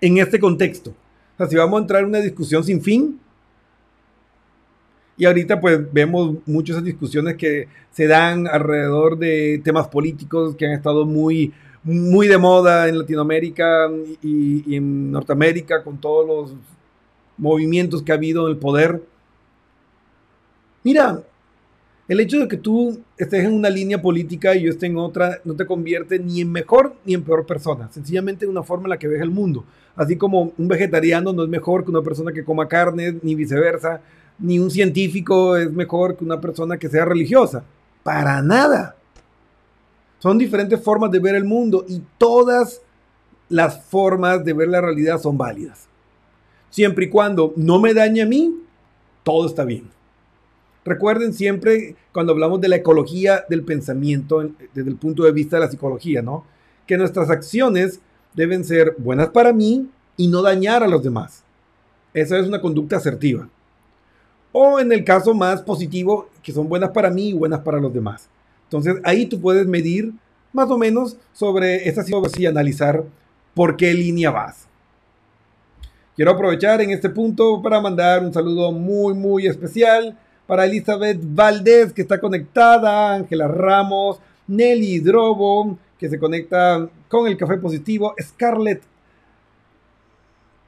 En 0.00 0.18
este 0.18 0.38
contexto. 0.38 0.90
O 0.90 1.36
sea, 1.38 1.46
si 1.48 1.56
vamos 1.56 1.78
a 1.78 1.82
entrar 1.82 2.02
en 2.02 2.08
una 2.08 2.20
discusión 2.20 2.62
sin 2.62 2.80
fin, 2.82 3.20
y 5.18 5.24
ahorita 5.26 5.60
pues 5.60 5.80
vemos 5.92 6.36
muchas 6.46 6.82
discusiones 6.82 7.36
que 7.36 7.66
se 7.90 8.06
dan 8.06 8.46
alrededor 8.46 9.18
de 9.18 9.60
temas 9.64 9.88
políticos 9.88 10.54
que 10.54 10.64
han 10.64 10.72
estado 10.72 11.04
muy, 11.04 11.52
muy 11.82 12.28
de 12.28 12.38
moda 12.38 12.88
en 12.88 12.98
Latinoamérica 12.98 13.90
y, 14.22 14.76
en 14.76 15.10
Norteamérica 15.10 15.82
con 15.82 16.00
todos 16.00 16.26
los 16.26 16.56
movimientos 17.36 18.02
que 18.02 18.12
ha 18.12 18.14
habido 18.14 18.46
en 18.46 18.52
el 18.52 18.58
poder. 18.58 19.02
Mira, 20.84 21.20
el 22.06 22.20
hecho 22.20 22.38
de 22.38 22.46
que 22.46 22.56
tú 22.56 23.00
estés 23.16 23.44
en 23.44 23.52
una 23.52 23.70
línea 23.70 24.00
política 24.00 24.54
y 24.54 24.62
yo 24.62 24.70
esté 24.70 24.86
en 24.86 24.98
otra 24.98 25.40
no 25.44 25.56
te 25.56 25.66
convierte 25.66 26.20
ni 26.20 26.42
en 26.42 26.52
mejor 26.52 26.94
ni 27.04 27.14
en 27.14 27.24
peor 27.24 27.44
persona. 27.44 27.90
Sencillamente 27.90 28.46
una 28.46 28.62
forma 28.62 28.84
en 28.84 28.90
la 28.90 28.98
que 28.98 29.08
ves 29.08 29.20
el 29.20 29.30
mundo. 29.30 29.64
Así 29.96 30.14
como 30.16 30.52
un 30.56 30.68
vegetariano 30.68 31.32
no 31.32 31.42
es 31.42 31.48
mejor 31.48 31.84
que 31.84 31.90
una 31.90 32.02
persona 32.02 32.32
que 32.32 32.44
coma 32.44 32.68
carne, 32.68 33.16
ni 33.20 33.34
viceversa, 33.34 34.00
ni 34.38 34.58
un 34.58 34.70
científico 34.70 35.56
es 35.56 35.72
mejor 35.72 36.16
que 36.16 36.24
una 36.24 36.40
persona 36.40 36.78
que 36.78 36.88
sea 36.88 37.04
religiosa. 37.04 37.64
Para 38.02 38.40
nada. 38.42 38.96
Son 40.18 40.38
diferentes 40.38 40.80
formas 40.82 41.10
de 41.10 41.18
ver 41.18 41.34
el 41.34 41.44
mundo 41.44 41.84
y 41.88 42.02
todas 42.16 42.82
las 43.48 43.84
formas 43.84 44.44
de 44.44 44.52
ver 44.52 44.68
la 44.68 44.80
realidad 44.80 45.20
son 45.20 45.38
válidas. 45.38 45.86
Siempre 46.70 47.06
y 47.06 47.08
cuando 47.08 47.52
no 47.56 47.80
me 47.80 47.94
dañe 47.94 48.22
a 48.22 48.26
mí, 48.26 48.54
todo 49.22 49.46
está 49.46 49.64
bien. 49.64 49.90
Recuerden 50.84 51.32
siempre 51.34 51.96
cuando 52.12 52.32
hablamos 52.32 52.60
de 52.60 52.68
la 52.68 52.76
ecología 52.76 53.44
del 53.48 53.62
pensamiento 53.62 54.42
desde 54.74 54.90
el 54.90 54.96
punto 54.96 55.24
de 55.24 55.32
vista 55.32 55.56
de 55.56 55.66
la 55.66 55.70
psicología, 55.70 56.22
¿no? 56.22 56.44
Que 56.86 56.96
nuestras 56.96 57.30
acciones 57.30 58.00
deben 58.34 58.64
ser 58.64 58.94
buenas 58.98 59.28
para 59.28 59.52
mí 59.52 59.88
y 60.16 60.28
no 60.28 60.42
dañar 60.42 60.82
a 60.82 60.88
los 60.88 61.02
demás. 61.02 61.44
Esa 62.14 62.38
es 62.38 62.46
una 62.46 62.60
conducta 62.60 62.96
asertiva. 62.96 63.48
O 64.60 64.80
en 64.80 64.90
el 64.90 65.04
caso 65.04 65.34
más 65.34 65.62
positivo, 65.62 66.28
que 66.42 66.50
son 66.50 66.68
buenas 66.68 66.90
para 66.90 67.10
mí 67.10 67.28
y 67.28 67.32
buenas 67.32 67.60
para 67.60 67.78
los 67.78 67.94
demás. 67.94 68.28
Entonces 68.64 68.96
ahí 69.04 69.24
tú 69.26 69.40
puedes 69.40 69.68
medir 69.68 70.12
más 70.52 70.68
o 70.68 70.76
menos 70.76 71.16
sobre 71.32 71.88
esta 71.88 72.02
situación 72.02 72.42
y 72.42 72.46
analizar 72.46 73.04
por 73.54 73.76
qué 73.76 73.94
línea 73.94 74.32
vas. 74.32 74.66
Quiero 76.16 76.32
aprovechar 76.32 76.80
en 76.80 76.90
este 76.90 77.08
punto 77.08 77.62
para 77.62 77.80
mandar 77.80 78.24
un 78.24 78.34
saludo 78.34 78.72
muy, 78.72 79.14
muy 79.14 79.46
especial 79.46 80.18
para 80.48 80.64
Elizabeth 80.64 81.20
Valdés, 81.22 81.92
que 81.92 82.02
está 82.02 82.18
conectada, 82.18 83.14
Ángela 83.14 83.46
Ramos, 83.46 84.18
Nelly 84.48 84.98
Drobo, 84.98 85.78
que 86.00 86.08
se 86.08 86.18
conecta 86.18 86.88
con 87.08 87.28
el 87.28 87.36
café 87.36 87.58
positivo, 87.58 88.12
Scarlett 88.20 88.82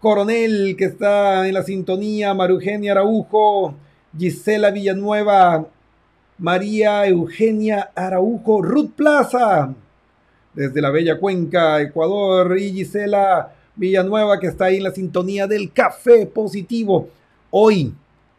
Coronel, 0.00 0.76
que 0.78 0.86
está 0.86 1.46
en 1.46 1.52
la 1.52 1.62
sintonía, 1.62 2.32
Marugenia 2.32 2.92
Araujo, 2.92 3.74
Gisela 4.16 4.70
Villanueva, 4.70 5.66
María 6.38 7.06
Eugenia 7.06 7.90
Araujo, 7.94 8.62
Ruth 8.62 8.92
Plaza, 8.96 9.74
desde 10.54 10.80
la 10.80 10.88
Bella 10.88 11.18
Cuenca, 11.18 11.82
Ecuador, 11.82 12.58
y 12.58 12.72
Gisela 12.72 13.52
Villanueva, 13.76 14.40
que 14.40 14.46
está 14.46 14.66
ahí 14.66 14.78
en 14.78 14.84
la 14.84 14.90
sintonía 14.90 15.46
del 15.46 15.70
café 15.70 16.24
positivo. 16.24 17.10
Hoy, 17.50 17.92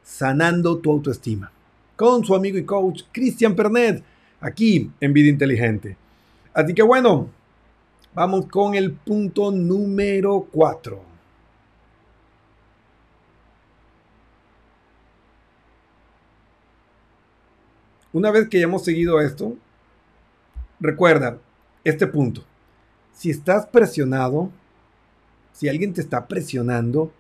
sanando 0.04 0.80
tu 0.80 0.92
autoestima. 0.92 1.52
Con 1.96 2.26
su 2.26 2.34
amigo 2.34 2.58
y 2.58 2.66
coach 2.66 3.04
Cristian 3.12 3.56
Pernet, 3.56 4.04
aquí 4.40 4.90
en 5.00 5.14
Vida 5.14 5.30
Inteligente. 5.30 5.96
Así 6.56 6.74
que 6.74 6.82
bueno, 6.82 7.30
vamos 8.16 8.48
con 8.48 8.74
el 8.74 8.94
punto 8.94 9.52
número 9.52 10.48
4. 10.52 11.11
Una 18.14 18.32
vez 18.32 18.48
que 18.50 18.58
hayamos 18.58 18.84
seguido 18.84 19.22
esto, 19.22 19.56
recuerda 20.80 21.38
este 21.84 22.08
punto. 22.08 22.44
Si 23.14 23.30
estás 23.30 23.66
presionado, 23.68 24.50
si 25.54 25.70
alguien 25.70 25.94
te 25.94 26.02
está 26.02 26.28
presionando, 26.28 27.12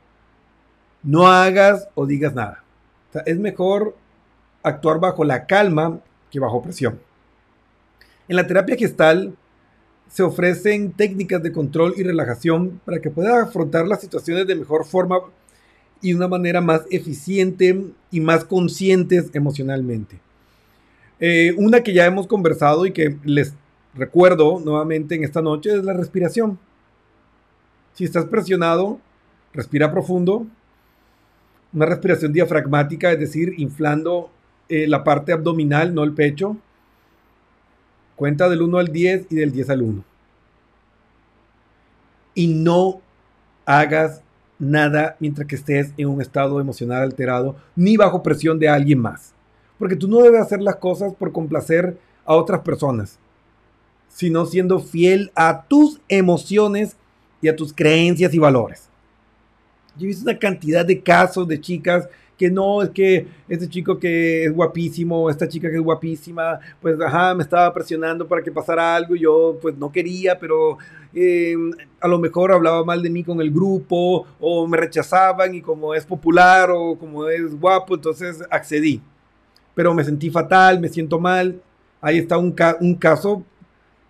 no 1.04 1.28
hagas 1.28 1.88
o 1.96 2.06
digas 2.06 2.34
nada. 2.34 2.64
es 3.26 3.40
mejor 3.40 3.96
actuar 4.64 5.00
bajo 5.00 5.24
la 5.24 5.46
calma 5.46 6.00
que 6.30 6.40
bajo 6.40 6.62
presión. 6.62 7.00
En 8.28 8.36
la 8.36 8.48
terapia 8.48 8.76
gestal 8.78 9.36
se 10.08 10.24
ofrecen 10.24 10.92
técnicas 10.92 11.42
de 11.42 11.52
control 11.52 11.94
y 11.98 12.04
relajación 12.04 12.82
para 12.86 13.00
que 13.00 13.10
puedas 13.10 13.48
afrontar 13.48 13.88
las 13.88 14.02
situaciones 14.02 14.46
de 14.48 14.56
mejor 14.56 14.86
forma 14.86 15.20
y 16.02 16.12
de 16.12 16.18
una 16.18 16.28
manera 16.28 16.62
más 16.62 16.82
eficiente 16.90 17.86
y 18.12 18.20
más 18.20 18.44
conscientes 18.44 19.30
emocionalmente. 19.34 20.20
Eh, 21.24 21.54
una 21.56 21.82
que 21.82 21.94
ya 21.94 22.08
hemos 22.08 22.26
conversado 22.26 22.88
y 22.88 22.92
que 22.92 23.16
les 23.24 23.54
recuerdo 23.94 24.60
nuevamente 24.60 25.14
en 25.14 25.24
esta 25.24 25.42
noche 25.42 25.70
es 25.76 25.84
la 25.84 25.94
respiración. 25.94 26.58
Si 27.94 28.04
estás 28.04 28.26
presionado, 28.26 29.00
respira 29.54 29.92
profundo. 29.92 30.48
Una 31.74 31.86
respiración 31.86 32.34
diafragmática, 32.34 33.12
es 33.12 33.20
decir, 33.20 33.54
inflando 33.58 34.32
eh, 34.68 34.88
la 34.88 35.04
parte 35.04 35.32
abdominal, 35.32 35.94
no 35.94 36.04
el 36.04 36.14
pecho. 36.14 36.58
Cuenta 38.16 38.50
del 38.50 38.64
1 38.64 38.80
al 38.80 38.88
10 38.88 39.28
y 39.30 39.36
del 39.36 39.52
10 39.52 39.70
al 39.70 39.82
1. 39.84 40.04
Y 42.34 42.48
no 42.48 43.00
hagas 43.66 44.24
nada 44.58 45.18
mientras 45.20 45.48
que 45.48 45.56
estés 45.56 45.94
en 45.98 46.08
un 46.08 46.20
estado 46.20 46.60
emocional 46.60 47.04
alterado 47.04 47.56
ni 47.76 47.96
bajo 47.96 48.24
presión 48.24 48.58
de 48.58 48.70
alguien 48.70 49.00
más. 49.00 49.36
Porque 49.82 49.96
tú 49.96 50.08
no 50.08 50.22
debes 50.22 50.42
hacer 50.42 50.62
las 50.62 50.76
cosas 50.76 51.12
por 51.16 51.32
complacer 51.32 51.98
a 52.24 52.36
otras 52.36 52.62
personas, 52.62 53.18
sino 54.10 54.46
siendo 54.46 54.80
fiel 54.80 55.32
a 55.34 55.64
tus 55.64 56.00
emociones 56.08 56.96
y 57.42 57.48
a 57.48 57.56
tus 57.56 57.74
creencias 57.74 58.32
y 58.36 58.38
valores. 58.38 58.90
Yo 59.98 60.04
he 60.04 60.10
visto 60.10 60.30
una 60.30 60.38
cantidad 60.38 60.86
de 60.86 61.02
casos 61.02 61.48
de 61.48 61.60
chicas 61.60 62.08
que 62.38 62.52
no, 62.52 62.84
es 62.84 62.92
que 62.92 63.26
este 63.50 63.68
chico 63.68 63.98
que 63.98 64.46
es 64.46 64.54
guapísimo, 64.54 65.32
esta 65.32 65.48
chica 65.48 65.68
que 65.68 65.78
es 65.78 65.82
guapísima, 65.82 66.60
pues 66.80 67.02
ajá, 67.02 67.34
me 67.34 67.42
estaba 67.42 67.74
presionando 67.74 68.28
para 68.28 68.44
que 68.44 68.52
pasara 68.52 68.96
algo, 68.96 69.16
y 69.16 69.22
yo 69.22 69.58
pues 69.60 69.76
no 69.76 69.92
quería, 69.92 70.38
pero 70.38 70.78
eh, 71.16 71.56
a 72.00 72.08
lo 72.08 72.20
mejor 72.20 72.52
hablaba 72.52 72.86
mal 72.86 73.02
de 73.02 73.10
mí 73.10 73.24
con 73.24 73.42
el 73.42 73.50
grupo, 73.50 74.28
o 74.40 74.68
me 74.68 74.78
rechazaban 74.78 75.56
y 75.56 75.62
como 75.64 75.96
es 75.96 76.06
popular 76.06 76.70
o 76.70 76.96
como 77.00 77.28
es 77.28 77.60
guapo, 77.60 77.96
entonces 77.96 78.44
accedí. 78.52 79.02
Pero 79.76 79.94
me 79.94 80.04
sentí 80.04 80.30
fatal, 80.30 80.80
me 80.80 80.90
siento 80.90 81.20
mal. 81.20 81.62
Ahí 82.02 82.18
está 82.18 82.38
un, 82.38 82.56
un 82.80 82.96
caso 82.96 83.44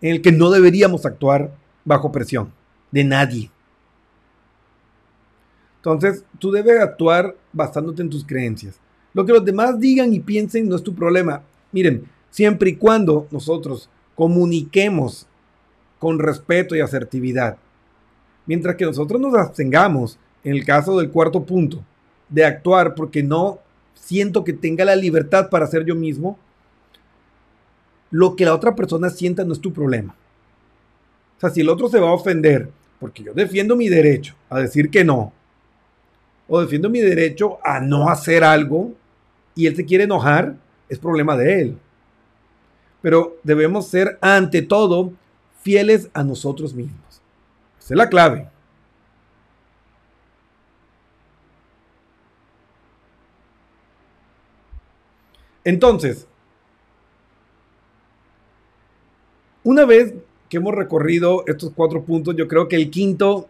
en 0.01 0.11
el 0.15 0.21
que 0.21 0.31
no 0.31 0.49
deberíamos 0.49 1.05
actuar 1.05 1.51
bajo 1.85 2.11
presión 2.11 2.51
de 2.91 3.03
nadie. 3.03 3.51
Entonces, 5.77 6.23
tú 6.37 6.51
debes 6.51 6.79
actuar 6.79 7.35
basándote 7.51 8.01
en 8.01 8.09
tus 8.09 8.25
creencias. 8.25 8.79
Lo 9.13 9.25
que 9.25 9.33
los 9.33 9.43
demás 9.43 9.79
digan 9.79 10.13
y 10.13 10.19
piensen 10.19 10.69
no 10.69 10.75
es 10.75 10.83
tu 10.83 10.93
problema. 10.93 11.41
Miren, 11.71 12.05
siempre 12.29 12.69
y 12.71 12.75
cuando 12.75 13.27
nosotros 13.31 13.89
comuniquemos 14.15 15.27
con 15.99 16.19
respeto 16.19 16.75
y 16.75 16.81
asertividad, 16.81 17.57
mientras 18.45 18.75
que 18.75 18.85
nosotros 18.85 19.19
nos 19.19 19.33
abstengamos, 19.35 20.17
en 20.43 20.53
el 20.53 20.65
caso 20.65 20.99
del 20.99 21.09
cuarto 21.09 21.43
punto, 21.43 21.83
de 22.29 22.45
actuar 22.45 22.95
porque 22.95 23.23
no 23.23 23.59
siento 23.93 24.43
que 24.43 24.53
tenga 24.53 24.85
la 24.85 24.95
libertad 24.95 25.49
para 25.49 25.67
ser 25.67 25.85
yo 25.85 25.95
mismo, 25.95 26.37
lo 28.09 28.35
que 28.35 28.45
la 28.45 28.53
otra 28.53 28.75
persona 28.75 29.09
sienta 29.09 29.43
no 29.43 29.53
es 29.53 29.61
tu 29.61 29.71
problema. 29.71 30.15
O 31.37 31.39
sea, 31.39 31.49
si 31.49 31.61
el 31.61 31.69
otro 31.69 31.87
se 31.89 31.99
va 31.99 32.09
a 32.09 32.13
ofender 32.13 32.69
porque 32.99 33.23
yo 33.23 33.33
defiendo 33.33 33.75
mi 33.75 33.89
derecho 33.89 34.35
a 34.49 34.59
decir 34.59 34.91
que 34.91 35.03
no, 35.03 35.33
o 36.47 36.61
defiendo 36.61 36.89
mi 36.89 36.99
derecho 36.99 37.57
a 37.63 37.79
no 37.79 38.09
hacer 38.09 38.43
algo 38.43 38.93
y 39.55 39.65
él 39.65 39.75
se 39.75 39.85
quiere 39.85 40.03
enojar, 40.03 40.55
es 40.87 40.99
problema 40.99 41.35
de 41.35 41.61
él. 41.61 41.77
Pero 43.01 43.37
debemos 43.43 43.87
ser 43.87 44.19
ante 44.21 44.61
todo 44.61 45.13
fieles 45.61 46.09
a 46.13 46.23
nosotros 46.23 46.73
mismos. 46.73 47.21
Esa 47.79 47.93
es 47.93 47.97
la 47.97 48.09
clave. 48.09 48.47
Entonces, 55.63 56.27
una 59.63 59.85
vez 59.85 60.13
que 60.49 60.57
hemos 60.57 60.73
recorrido 60.73 61.43
estos 61.47 61.71
cuatro 61.73 62.03
puntos, 62.03 62.35
yo 62.35 62.47
creo 62.47 62.67
que 62.67 62.75
el 62.75 62.89
quinto 62.89 63.47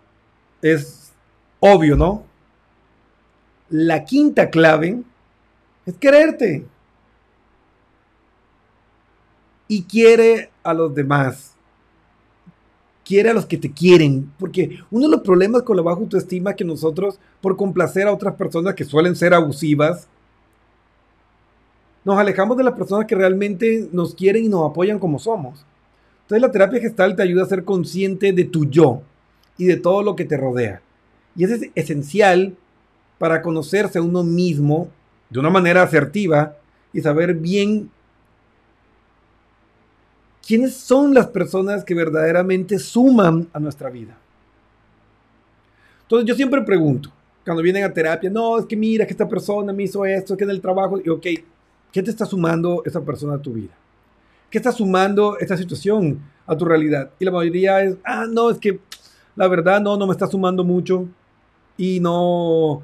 es 0.61 1.11
obvio, 1.59 1.95
¿no? 1.95 2.25
La 3.69 4.03
quinta 4.03 4.49
clave 4.49 5.01
es 5.85 5.97
quererte. 5.97 6.65
Y 9.67 9.83
quiere 9.83 10.51
a 10.63 10.73
los 10.73 10.93
demás. 10.93 11.55
Quiere 13.05 13.29
a 13.29 13.33
los 13.33 13.45
que 13.45 13.57
te 13.57 13.71
quieren. 13.71 14.31
Porque 14.37 14.79
uno 14.91 15.05
de 15.05 15.11
los 15.11 15.21
problemas 15.21 15.63
con 15.63 15.77
la 15.77 15.83
baja 15.83 16.01
autoestima 16.01 16.51
es 16.51 16.57
que 16.57 16.65
nosotros, 16.65 17.19
por 17.39 17.55
complacer 17.55 18.07
a 18.07 18.13
otras 18.13 18.35
personas 18.35 18.75
que 18.75 18.83
suelen 18.83 19.15
ser 19.15 19.33
abusivas, 19.33 20.07
nos 22.03 22.17
alejamos 22.17 22.57
de 22.57 22.63
las 22.63 22.73
personas 22.73 23.05
que 23.05 23.15
realmente 23.15 23.89
nos 23.91 24.15
quieren 24.15 24.45
y 24.45 24.49
nos 24.49 24.69
apoyan 24.69 24.99
como 24.99 25.19
somos. 25.19 25.65
Entonces 26.23 26.41
la 26.41 26.51
terapia 26.51 26.79
gestal 26.79 27.15
te 27.15 27.23
ayuda 27.23 27.43
a 27.43 27.47
ser 27.47 27.63
consciente 27.63 28.33
de 28.33 28.45
tu 28.45 28.65
yo 28.65 29.01
y 29.57 29.65
de 29.65 29.77
todo 29.77 30.01
lo 30.01 30.15
que 30.15 30.25
te 30.25 30.37
rodea. 30.37 30.81
Y 31.35 31.43
eso 31.43 31.55
es 31.55 31.69
esencial 31.75 32.55
para 33.17 33.41
conocerse 33.41 33.99
a 33.99 34.01
uno 34.01 34.23
mismo 34.23 34.89
de 35.29 35.39
una 35.39 35.49
manera 35.49 35.83
asertiva 35.83 36.57
y 36.93 37.01
saber 37.01 37.35
bien 37.35 37.89
quiénes 40.45 40.75
son 40.75 41.13
las 41.13 41.27
personas 41.27 41.83
que 41.83 41.93
verdaderamente 41.93 42.79
suman 42.79 43.47
a 43.53 43.59
nuestra 43.59 43.89
vida. 43.89 44.17
Entonces 46.03 46.27
yo 46.27 46.35
siempre 46.35 46.61
pregunto, 46.63 47.11
cuando 47.45 47.63
vienen 47.63 47.83
a 47.83 47.93
terapia, 47.93 48.29
no, 48.29 48.59
es 48.59 48.65
que 48.65 48.75
mira 48.75 49.05
que 49.05 49.11
esta 49.11 49.29
persona 49.29 49.71
me 49.71 49.83
hizo 49.83 50.05
esto, 50.05 50.35
que 50.35 50.43
en 50.43 50.49
el 50.49 50.61
trabajo, 50.61 50.99
y 51.03 51.09
ok, 51.09 51.25
¿qué 51.91 52.01
te 52.01 52.09
está 52.09 52.25
sumando 52.25 52.83
esa 52.85 53.01
persona 53.01 53.35
a 53.35 53.41
tu 53.41 53.53
vida? 53.53 53.73
¿Qué 54.49 54.57
está 54.57 54.71
sumando 54.71 55.37
esta 55.39 55.57
situación 55.57 56.19
a 56.45 56.57
tu 56.57 56.65
realidad? 56.65 57.11
Y 57.19 57.25
la 57.25 57.31
mayoría 57.31 57.81
es, 57.83 57.95
ah, 58.03 58.25
no, 58.29 58.49
es 58.49 58.57
que 58.57 58.79
la 59.35 59.47
verdad 59.47 59.81
no, 59.81 59.97
no 59.97 60.07
me 60.07 60.11
está 60.11 60.27
sumando 60.27 60.63
mucho 60.63 61.07
y 61.77 61.99
no, 61.99 62.83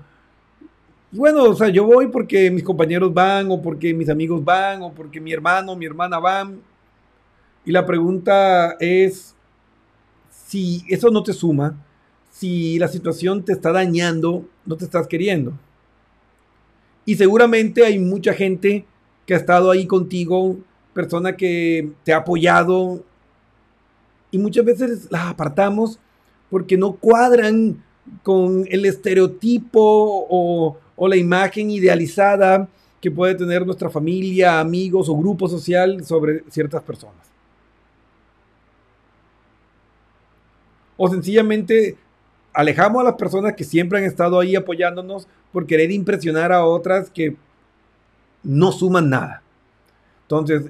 bueno, 1.11 1.43
o 1.43 1.55
sea, 1.55 1.69
yo 1.69 1.85
voy 1.85 2.07
porque 2.07 2.51
mis 2.51 2.63
compañeros 2.63 3.13
van, 3.13 3.49
o 3.51 3.61
porque 3.61 3.93
mis 3.93 4.09
amigos 4.09 4.43
van, 4.43 4.81
o 4.81 4.93
porque 4.93 5.21
mi 5.21 5.31
hermano, 5.31 5.75
mi 5.75 5.85
hermana 5.85 6.19
van. 6.19 6.61
Y 7.65 7.71
la 7.71 7.85
pregunta 7.85 8.75
es, 8.79 9.35
si 10.29 10.83
eso 10.89 11.09
no 11.09 11.23
te 11.23 11.33
suma, 11.33 11.75
si 12.29 12.77
la 12.77 12.87
situación 12.87 13.43
te 13.43 13.53
está 13.53 13.71
dañando, 13.71 14.45
no 14.65 14.75
te 14.75 14.85
estás 14.85 15.07
queriendo. 15.07 15.53
Y 17.05 17.15
seguramente 17.15 17.85
hay 17.85 17.99
mucha 17.99 18.33
gente 18.33 18.85
que 19.27 19.35
ha 19.35 19.37
estado 19.37 19.69
ahí 19.69 19.85
contigo, 19.85 20.57
persona 20.93 21.37
que 21.37 21.91
te 22.03 22.13
ha 22.13 22.17
apoyado, 22.17 23.03
y 24.31 24.37
muchas 24.37 24.65
veces 24.65 25.07
las 25.11 25.27
apartamos 25.27 25.99
porque 26.49 26.77
no 26.77 26.93
cuadran 26.93 27.83
con 28.23 28.65
el 28.69 28.85
estereotipo 28.85 30.25
o, 30.29 30.77
la 31.07 31.15
imagen 31.15 31.69
idealizada 31.69 32.67
que 32.99 33.11
puede 33.11 33.35
tener 33.35 33.65
nuestra 33.65 33.89
familia, 33.89 34.59
amigos 34.59 35.07
o 35.09 35.15
grupo 35.15 35.47
social 35.47 36.03
sobre 36.03 36.43
ciertas 36.49 36.81
personas. 36.81 37.27
O 40.95 41.07
sencillamente 41.07 41.95
alejamos 42.53 43.01
a 43.01 43.05
las 43.05 43.13
personas 43.13 43.53
que 43.53 43.63
siempre 43.63 43.99
han 43.99 44.05
estado 44.05 44.39
ahí 44.39 44.55
apoyándonos 44.55 45.27
por 45.51 45.67
querer 45.67 45.91
impresionar 45.91 46.51
a 46.51 46.65
otras 46.65 47.11
que 47.11 47.35
no 48.43 48.71
suman 48.71 49.09
nada. 49.09 49.41
Entonces, 50.23 50.63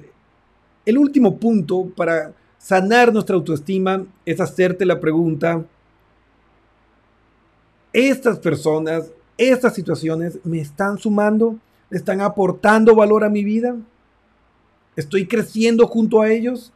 el 0.86 0.98
último 0.98 1.36
punto 1.38 1.86
para 1.96 2.32
sanar 2.58 3.12
nuestra 3.12 3.36
autoestima 3.36 4.04
es 4.24 4.40
hacerte 4.40 4.84
la 4.84 5.00
pregunta, 5.00 5.64
¿estas 7.92 8.38
personas 8.38 9.10
estas 9.38 9.72
situaciones 9.74 10.40
me 10.44 10.60
están 10.60 10.98
sumando, 10.98 11.56
están 11.90 12.20
aportando 12.20 12.94
valor 12.94 13.24
a 13.24 13.30
mi 13.30 13.44
vida, 13.44 13.76
estoy 14.96 15.26
creciendo 15.26 15.86
junto 15.86 16.20
a 16.20 16.28
ellos, 16.28 16.72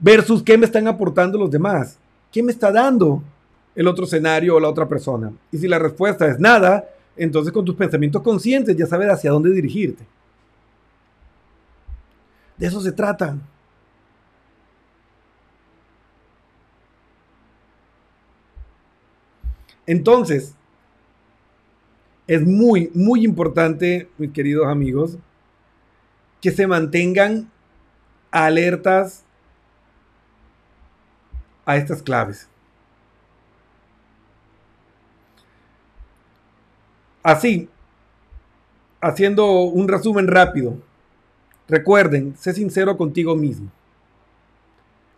versus 0.00 0.42
qué 0.42 0.56
me 0.56 0.64
están 0.64 0.88
aportando 0.88 1.38
los 1.38 1.50
demás, 1.50 1.98
qué 2.32 2.42
me 2.42 2.50
está 2.50 2.72
dando 2.72 3.22
el 3.74 3.86
otro 3.86 4.06
escenario 4.06 4.56
o 4.56 4.60
la 4.60 4.70
otra 4.70 4.88
persona. 4.88 5.32
Y 5.52 5.58
si 5.58 5.68
la 5.68 5.78
respuesta 5.78 6.26
es 6.26 6.40
nada, 6.40 6.88
entonces 7.16 7.52
con 7.52 7.64
tus 7.64 7.74
pensamientos 7.74 8.22
conscientes 8.22 8.76
ya 8.76 8.86
sabes 8.86 9.08
hacia 9.08 9.30
dónde 9.30 9.50
dirigirte. 9.50 10.04
De 12.56 12.66
eso 12.66 12.80
se 12.80 12.92
trata. 12.92 13.36
Entonces, 19.86 20.54
es 22.26 22.42
muy, 22.42 22.90
muy 22.94 23.24
importante, 23.24 24.08
mis 24.16 24.32
queridos 24.32 24.66
amigos, 24.66 25.18
que 26.40 26.50
se 26.50 26.66
mantengan 26.66 27.50
alertas 28.30 29.24
a 31.66 31.76
estas 31.76 32.02
claves. 32.02 32.48
Así, 37.24 37.70
haciendo 39.00 39.62
un 39.62 39.88
resumen 39.88 40.26
rápido, 40.26 40.76
recuerden, 41.66 42.36
sé 42.36 42.52
sincero 42.52 42.98
contigo 42.98 43.34
mismo. 43.34 43.70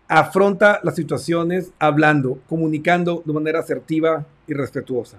Afronta 0.06 0.78
las 0.84 0.94
situaciones 0.94 1.72
hablando, 1.80 2.38
comunicando 2.48 3.24
de 3.24 3.32
manera 3.32 3.58
asertiva 3.58 4.24
y 4.46 4.54
respetuosa. 4.54 5.18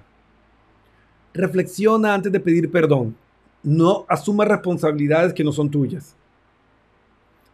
Reflexiona 1.34 2.14
antes 2.14 2.32
de 2.32 2.40
pedir 2.40 2.72
perdón. 2.72 3.18
No 3.64 4.06
asuma 4.08 4.46
responsabilidades 4.46 5.34
que 5.34 5.44
no 5.44 5.52
son 5.52 5.70
tuyas. 5.70 6.16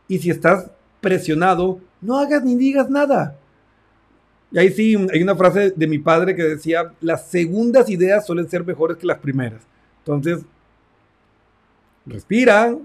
Y 0.07 0.19
si 0.19 0.29
estás 0.29 0.69
presionado, 1.01 1.79
no 2.01 2.19
hagas 2.19 2.43
ni 2.43 2.55
digas 2.55 2.88
nada. 2.88 3.36
Y 4.53 4.59
ahí 4.59 4.71
sí, 4.71 4.95
hay 5.11 5.23
una 5.23 5.35
frase 5.35 5.71
de 5.75 5.87
mi 5.87 5.97
padre 5.97 6.35
que 6.35 6.43
decía, 6.43 6.93
las 7.01 7.27
segundas 7.27 7.89
ideas 7.89 8.23
suelen 8.23 8.47
ser 8.47 8.63
mejores 8.63 8.97
que 8.97 9.07
las 9.07 9.17
primeras. 9.17 9.63
Entonces, 10.05 10.45
respira 12.05 12.77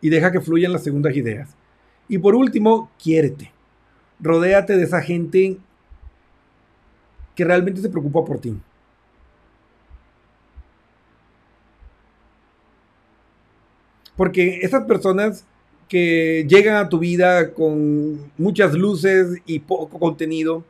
y 0.00 0.08
deja 0.08 0.32
que 0.32 0.40
fluyan 0.40 0.72
las 0.72 0.82
segundas 0.82 1.14
ideas. 1.16 1.54
Y 2.08 2.18
por 2.18 2.34
último, 2.34 2.90
quiérete. 3.00 3.52
Rodéate 4.18 4.76
de 4.76 4.82
esa 4.82 5.00
gente 5.00 5.58
que 7.36 7.44
realmente 7.44 7.80
se 7.80 7.88
preocupa 7.88 8.24
por 8.24 8.40
ti. 8.40 8.58
Porque 14.16 14.58
esas 14.62 14.84
personas 14.86 15.46
que 15.88 16.44
llegan 16.48 16.76
a 16.76 16.88
tu 16.88 16.98
vida 16.98 17.52
con 17.52 18.32
muchas 18.36 18.74
luces 18.74 19.40
y 19.46 19.60
poco 19.60 20.00
contenido, 20.00 20.64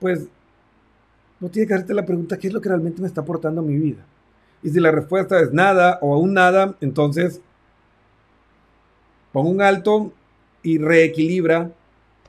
pues 0.00 0.28
no 1.40 1.48
tiene 1.48 1.68
que 1.68 1.74
hacerte 1.74 1.94
la 1.94 2.06
pregunta, 2.06 2.38
¿qué 2.38 2.48
es 2.48 2.52
lo 2.52 2.60
que 2.60 2.68
realmente 2.68 3.00
me 3.00 3.08
está 3.08 3.20
aportando 3.20 3.60
a 3.60 3.64
mi 3.64 3.76
vida? 3.76 4.04
Y 4.62 4.70
si 4.70 4.80
la 4.80 4.90
respuesta 4.90 5.40
es 5.40 5.52
nada 5.52 5.98
o 6.02 6.14
aún 6.14 6.34
nada, 6.34 6.76
entonces 6.80 7.40
pon 9.32 9.46
un 9.46 9.62
alto 9.62 10.12
y 10.62 10.78
reequilibra 10.78 11.70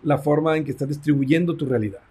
la 0.04 0.18
forma 0.18 0.56
en 0.58 0.64
que 0.64 0.72
estás 0.72 0.88
distribuyendo 0.88 1.56
tu 1.56 1.66
realidad. 1.66 2.02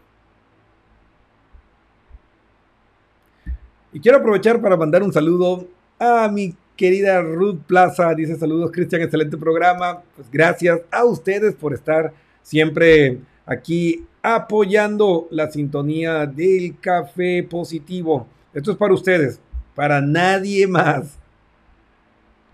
Y 3.92 4.00
quiero 4.00 4.18
aprovechar 4.18 4.60
para 4.60 4.76
mandar 4.76 5.02
un 5.02 5.12
saludo 5.12 5.66
a 5.98 6.28
mi 6.28 6.54
querida 6.76 7.22
Ruth 7.22 7.60
Plaza. 7.66 8.14
Dice 8.14 8.36
saludos 8.36 8.70
Cristian, 8.70 9.02
excelente 9.02 9.36
programa. 9.36 10.02
Pues 10.14 10.28
gracias 10.30 10.80
a 10.90 11.04
ustedes 11.04 11.54
por 11.54 11.72
estar 11.72 12.12
siempre 12.42 13.18
aquí 13.48 14.04
apoyando 14.22 15.26
la 15.30 15.50
sintonía 15.50 16.26
del 16.26 16.78
café 16.80 17.42
positivo. 17.42 18.26
Esto 18.52 18.72
es 18.72 18.76
para 18.76 18.94
ustedes, 18.94 19.40
para 19.74 20.00
nadie 20.00 20.66
más. 20.66 21.18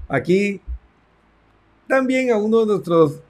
Aquí 0.09 0.61
también 1.89 2.31
a 2.31 2.37
uno 2.37 2.61
de 2.61 2.67
nuestros 2.67 3.21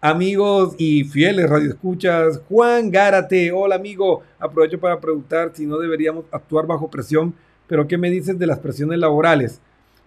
amigos 0.00 0.74
y 0.76 1.04
fieles 1.04 1.48
radioescuchas, 1.48 2.40
Juan 2.48 2.90
Gárate. 2.90 3.50
Hola 3.52 3.76
amigo, 3.76 4.22
aprovecho 4.38 4.78
para 4.78 5.00
preguntar 5.00 5.52
si 5.54 5.64
no 5.64 5.78
deberíamos 5.78 6.26
actuar 6.30 6.66
bajo 6.66 6.90
presión 6.90 7.34
pero 7.66 7.86
¿qué 7.86 7.98
me 7.98 8.10
dices 8.10 8.38
de 8.38 8.46
las 8.46 8.58
presiones 8.58 8.98
laborales? 8.98 9.60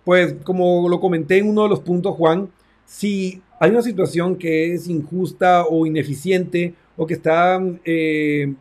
Pues 0.04 0.36
como 0.44 0.88
lo 0.90 1.00
comenté 1.00 1.38
en 1.38 1.50
uno 1.50 1.64
de 1.64 1.70
los 1.70 1.80
puntos, 1.80 2.16
Juan, 2.16 2.50
si 2.86 3.42
hay 3.60 3.72
una 3.72 3.82
situación 3.82 4.36
que 4.36 4.74
es 4.74 4.88
injusta 4.88 5.66
o 5.66 5.86
ineficiente 5.86 6.76
o 6.98 7.08
que 7.08 7.14
está 7.14 7.62
eh, 7.86 8.54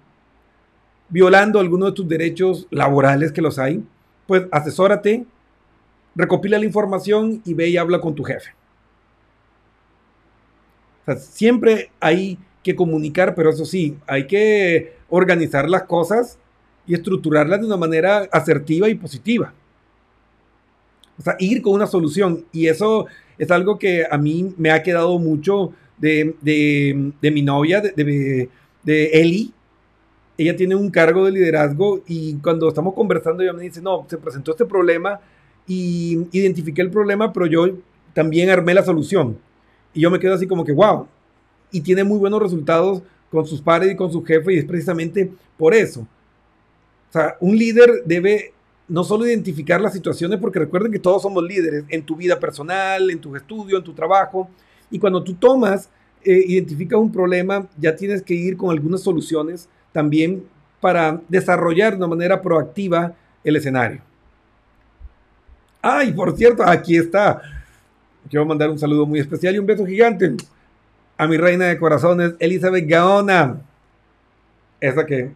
violando 1.08 1.58
alguno 1.58 1.86
de 1.86 1.92
tus 1.92 2.06
derechos 2.06 2.66
laborales 2.70 3.32
que 3.32 3.42
los 3.42 3.58
hay, 3.58 3.82
pues 4.26 4.44
asesórate, 4.52 5.24
recopila 6.14 6.58
la 6.58 6.66
información 6.66 7.42
y 7.44 7.54
ve 7.54 7.68
y 7.68 7.76
habla 7.76 8.00
con 8.00 8.14
tu 8.14 8.22
jefe. 8.22 8.50
O 11.02 11.04
sea, 11.06 11.16
siempre 11.16 11.90
hay 11.98 12.38
que 12.62 12.76
comunicar, 12.76 13.34
pero 13.34 13.50
eso 13.50 13.64
sí, 13.64 13.96
hay 14.06 14.26
que 14.26 14.96
organizar 15.08 15.68
las 15.68 15.84
cosas 15.84 16.38
y 16.86 16.94
estructurarlas 16.94 17.60
de 17.60 17.66
una 17.66 17.76
manera 17.76 18.28
asertiva 18.32 18.88
y 18.88 18.94
positiva. 18.94 19.52
O 21.18 21.22
sea, 21.22 21.36
ir 21.38 21.62
con 21.62 21.74
una 21.74 21.86
solución. 21.86 22.44
Y 22.52 22.66
eso 22.66 23.06
es 23.38 23.50
algo 23.50 23.78
que 23.78 24.04
a 24.10 24.18
mí 24.18 24.54
me 24.56 24.70
ha 24.70 24.82
quedado 24.82 25.18
mucho 25.18 25.72
de, 25.98 27.12
mi 27.22 27.42
novia, 27.42 27.80
de, 27.80 28.48
de, 28.82 29.04
Eli. 29.12 29.52
Ella 30.38 30.54
tiene 30.54 30.74
un 30.74 30.90
cargo 30.90 31.24
de 31.24 31.32
liderazgo 31.32 32.02
y 32.06 32.34
cuando 32.36 32.68
estamos 32.68 32.94
conversando 32.94 33.42
ella 33.42 33.54
me 33.54 33.62
dice, 33.62 33.80
no, 33.80 34.06
se 34.08 34.18
presentó 34.18 34.50
este 34.50 34.66
problema 34.66 35.18
y 35.66 36.26
identifiqué 36.32 36.82
el 36.82 36.90
problema, 36.90 37.32
pero 37.32 37.46
yo 37.46 37.66
también 38.12 38.50
armé 38.50 38.74
la 38.74 38.84
solución. 38.84 39.38
Y 39.94 40.00
yo 40.00 40.10
me 40.10 40.20
quedo 40.20 40.34
así 40.34 40.46
como 40.46 40.64
que, 40.64 40.72
wow. 40.72 41.06
Y 41.70 41.80
tiene 41.80 42.04
muy 42.04 42.18
buenos 42.18 42.42
resultados 42.42 43.02
con 43.30 43.46
sus 43.46 43.62
pares 43.62 43.90
y 43.90 43.96
con 43.96 44.12
su 44.12 44.22
jefe 44.22 44.54
y 44.54 44.58
es 44.58 44.64
precisamente 44.64 45.32
por 45.56 45.74
eso. 45.74 46.00
O 47.08 47.12
sea, 47.12 47.36
un 47.40 47.56
líder 47.56 48.02
debe 48.04 48.52
no 48.88 49.02
solo 49.04 49.26
identificar 49.26 49.80
las 49.80 49.92
situaciones, 49.92 50.38
porque 50.38 50.60
recuerden 50.60 50.92
que 50.92 50.98
todos 50.98 51.22
somos 51.22 51.42
líderes 51.42 51.84
en 51.88 52.02
tu 52.04 52.16
vida 52.16 52.38
personal, 52.38 53.10
en 53.10 53.18
tu 53.18 53.34
estudio, 53.34 53.78
en 53.78 53.84
tu 53.84 53.92
trabajo, 53.92 54.48
y 54.90 54.98
cuando 54.98 55.22
tú 55.22 55.34
tomas, 55.34 55.88
eh, 56.24 56.44
identificas 56.46 56.98
un 56.98 57.12
problema, 57.12 57.66
ya 57.78 57.94
tienes 57.94 58.22
que 58.22 58.34
ir 58.34 58.56
con 58.56 58.70
algunas 58.70 59.02
soluciones 59.02 59.68
también 59.92 60.44
para 60.80 61.20
desarrollar 61.28 61.92
de 61.92 61.98
una 61.98 62.08
manera 62.08 62.42
proactiva 62.42 63.14
el 63.44 63.56
escenario. 63.56 64.00
Ay, 65.80 66.12
por 66.12 66.36
cierto, 66.36 66.64
aquí 66.64 66.96
está. 66.96 67.40
Quiero 68.28 68.44
mandar 68.44 68.70
un 68.70 68.78
saludo 68.78 69.06
muy 69.06 69.20
especial 69.20 69.54
y 69.54 69.58
un 69.58 69.66
beso 69.66 69.86
gigante 69.86 70.34
a 71.16 71.26
mi 71.26 71.36
reina 71.36 71.66
de 71.66 71.78
corazones, 71.78 72.34
Elizabeth 72.38 72.88
Gaona. 72.88 73.60
Esa 74.80 75.06
que 75.06 75.30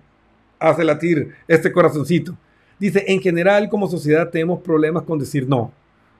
hace 0.59 0.85
latir 0.85 1.35
este 1.49 1.73
corazoncito. 1.73 2.37
Dice, 2.79 3.05
en 3.07 3.21
general 3.21 3.69
como 3.69 3.89
sociedad 3.89 4.29
tenemos 4.31 4.61
problemas 4.61 5.05
con 5.05 5.19
decir 5.19 5.49
no. 5.49 5.73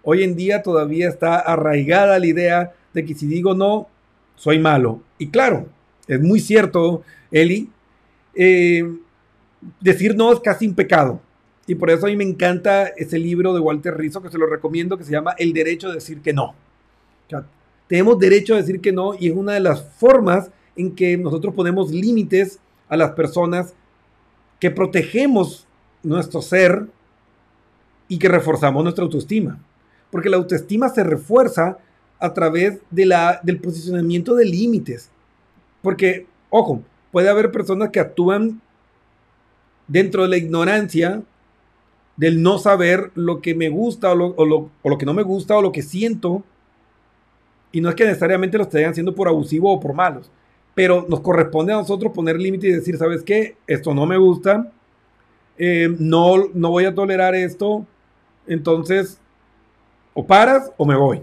Hoy 0.03 0.23
en 0.23 0.35
día 0.35 0.63
todavía 0.63 1.09
está 1.09 1.39
arraigada 1.39 2.19
la 2.19 2.27
idea 2.27 2.73
de 2.93 3.05
que 3.05 3.15
si 3.15 3.27
digo 3.27 3.55
no, 3.55 3.89
soy 4.37 4.59
malo. 4.59 5.01
Y 5.19 5.29
claro, 5.29 5.69
es 6.07 6.21
muy 6.21 6.41
cierto, 6.41 7.03
Eli, 7.31 7.71
eh, 8.35 8.85
decir 9.81 10.17
no 10.17 10.33
es 10.33 10.41
casi 10.41 10.67
un 10.67 10.75
pecado. 10.75 11.21
Y 11.67 11.75
por 11.75 11.91
eso 11.91 12.07
a 12.07 12.09
mí 12.09 12.17
me 12.17 12.25
encanta 12.25 12.89
ese 12.89 13.19
libro 13.19 13.55
de 13.55 13.61
Walter 13.61 13.97
Rizzo 13.97 14.23
que 14.23 14.31
se 14.31 14.39
lo 14.39 14.47
recomiendo, 14.47 14.99
que 14.99 15.05
se 15.05 15.13
llama 15.13 15.35
El 15.39 15.53
derecho 15.53 15.89
a 15.89 15.95
decir 15.95 16.21
que 16.21 16.33
no. 16.33 16.55
tenemos 17.87 18.19
derecho 18.19 18.55
a 18.55 18.57
decir 18.57 18.81
que 18.81 18.93
no 18.93 19.15
y 19.15 19.29
es 19.29 19.37
una 19.37 19.53
de 19.53 19.61
las 19.61 19.83
formas 19.83 20.51
en 20.77 20.95
que 20.95 21.17
nosotros 21.17 21.55
ponemos 21.55 21.91
límites 21.91 22.61
a 22.89 22.97
las 22.97 23.13
personas 23.13 23.75
que 24.59 24.71
protegemos 24.71 25.67
nuestro 26.03 26.43
ser 26.43 26.87
y 28.09 28.19
que 28.19 28.29
reforzamos 28.29 28.83
nuestra 28.83 29.05
autoestima. 29.05 29.59
Porque 30.11 30.29
la 30.29 30.39
autoestima 30.39 30.89
se 30.89 31.05
refuerza 31.05 31.79
a 32.21 32.35
través 32.35 32.79
de 32.91 33.07
la, 33.07 33.41
del 33.43 33.59
posicionamiento 33.59 34.35
de 34.35 34.45
límites. 34.45 35.11
Porque, 35.83 36.27
ojo, 36.51 36.83
puede 37.11 37.29
haber 37.29 37.51
personas 37.51 37.91
que 37.91 38.01
actúan 38.01 38.61
dentro 39.89 40.23
de 40.23 40.29
la 40.29 40.37
ignorancia 40.37 41.23
del 42.17 42.43
no 42.43 42.59
saber 42.59 43.11
lo 43.15 43.41
que 43.41 43.55
me 43.55 43.71
gusta 43.71 44.13
o 44.13 44.15
lo, 44.15 44.35
o 44.37 44.45
lo, 44.89 44.99
que 44.99 45.07
no 45.07 45.15
me 45.15 45.23
gusta 45.23 45.57
o 45.57 45.63
lo 45.63 45.73
que 45.73 45.83
siento. 45.83 46.45
Y 47.73 47.81
no 47.81 47.89
es 47.89 47.95
que 47.95 48.05
necesariamente 48.05 48.59
lo 48.59 48.65
estén 48.65 48.89
haciendo 48.89 49.15
por 49.15 49.27
abusivo 49.27 49.73
o 49.73 49.81
por 49.81 49.95
malos, 49.95 50.31
pero 50.75 51.07
nos 51.09 51.21
corresponde 51.21 51.73
a 51.73 51.77
nosotros 51.77 52.13
poner 52.13 52.37
límites 52.37 52.69
y 52.69 52.75
decir, 52.75 52.99
¿sabes 52.99 53.23
qué? 53.23 53.57
Esto 53.67 53.95
no 53.95 54.07
me 54.07 54.19
gusta, 54.19 54.71
eh, 55.57 55.89
no, 55.99 56.49
no 56.53 56.71
voy 56.71 56.85
a 56.85 56.95
tolerar 56.95 57.35
esto, 57.35 57.87
entonces 58.47 59.19
o 60.13 60.27
paras 60.27 60.71
o 60.77 60.85
me 60.85 60.97
voy. 60.97 61.23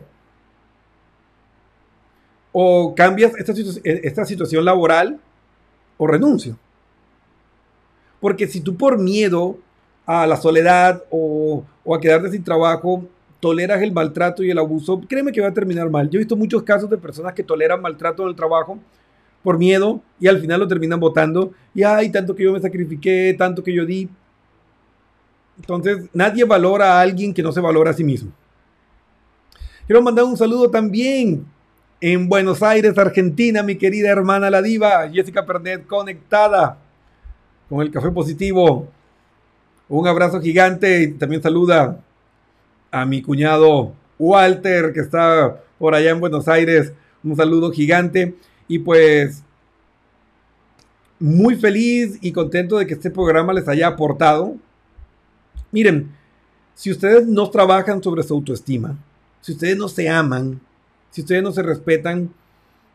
O 2.59 2.95
cambias 2.95 3.33
esta, 3.37 3.53
esta 3.83 4.25
situación 4.25 4.65
laboral 4.65 5.19
o 5.95 6.07
renuncio. 6.07 6.57
Porque 8.19 8.47
si 8.47 8.61
tú 8.61 8.75
por 8.75 8.97
miedo 8.97 9.59
a 10.07 10.25
la 10.25 10.37
soledad 10.37 11.03
o, 11.11 11.63
o, 11.83 11.93
a 11.93 12.01
quedarte 12.01 12.31
sin 12.31 12.43
trabajo 12.43 13.03
toleras 13.39 13.79
el 13.83 13.91
maltrato 13.91 14.43
y 14.43 14.49
el 14.49 14.57
abuso, 14.57 14.99
créeme 15.07 15.31
que 15.31 15.39
va 15.39 15.49
a 15.49 15.53
terminar 15.53 15.87
mal. 15.91 16.09
Yo 16.09 16.17
he 16.17 16.23
visto 16.23 16.35
muchos 16.35 16.63
casos 16.63 16.89
de 16.89 16.97
personas 16.97 17.33
que 17.33 17.43
toleran 17.43 17.79
maltrato 17.79 18.23
en 18.23 18.29
el 18.29 18.35
trabajo 18.35 18.79
por 19.43 19.59
miedo 19.59 20.01
y 20.19 20.25
al 20.25 20.39
final 20.39 20.59
lo 20.59 20.67
terminan 20.67 20.99
votando. 20.99 21.51
Y 21.75 21.83
ay, 21.83 22.11
tanto 22.11 22.35
que 22.35 22.43
yo 22.43 22.53
me 22.53 22.59
sacrifiqué, 22.59 23.35
tanto 23.37 23.63
que 23.63 23.71
yo 23.71 23.85
di. 23.85 24.09
Entonces, 25.59 26.09
nadie 26.11 26.43
valora 26.43 26.93
a 26.93 27.01
alguien 27.01 27.35
que 27.35 27.43
no 27.43 27.51
se 27.51 27.61
valora 27.61 27.91
a 27.91 27.93
sí 27.93 28.03
mismo. 28.03 28.31
Quiero 29.85 30.01
mandar 30.01 30.25
un 30.25 30.35
saludo 30.35 30.71
también 30.71 31.45
en 31.99 32.29
Buenos 32.29 32.61
Aires, 32.61 32.97
Argentina, 32.97 33.63
mi 33.63 33.75
querida 33.75 34.09
hermana 34.09 34.49
la 34.49 34.61
diva, 34.61 35.09
Jessica 35.09 35.45
Pernet, 35.45 35.87
conectada 35.87 36.77
con 37.69 37.81
el 37.81 37.91
café 37.91 38.11
positivo. 38.11 38.87
Un 39.89 40.07
abrazo 40.07 40.41
gigante 40.41 41.03
y 41.03 41.11
también 41.13 41.41
saluda 41.41 41.99
a 42.91 43.05
mi 43.05 43.21
cuñado 43.21 43.93
Walter, 44.19 44.93
que 44.93 44.99
está 44.99 45.57
por 45.79 45.95
allá 45.95 46.11
en 46.11 46.19
Buenos 46.19 46.47
Aires. 46.47 46.93
Un 47.23 47.35
saludo 47.35 47.71
gigante. 47.71 48.35
Y 48.67 48.79
pues 48.79 49.43
muy 51.19 51.55
feliz 51.55 52.19
y 52.21 52.31
contento 52.31 52.77
de 52.77 52.85
que 52.85 52.93
este 52.93 53.09
programa 53.09 53.53
les 53.53 53.67
haya 53.67 53.87
aportado. 53.87 54.55
Miren, 55.71 56.11
si 56.75 56.91
ustedes 56.91 57.25
no 57.25 57.49
trabajan 57.49 58.03
sobre 58.03 58.23
su 58.23 58.35
autoestima, 58.35 58.97
si 59.41 59.53
ustedes 59.53 59.77
no 59.77 59.87
se 59.87 60.09
aman, 60.09 60.59
si 61.11 61.21
ustedes 61.21 61.43
no 61.43 61.51
se 61.51 61.63
respetan, 61.63 62.33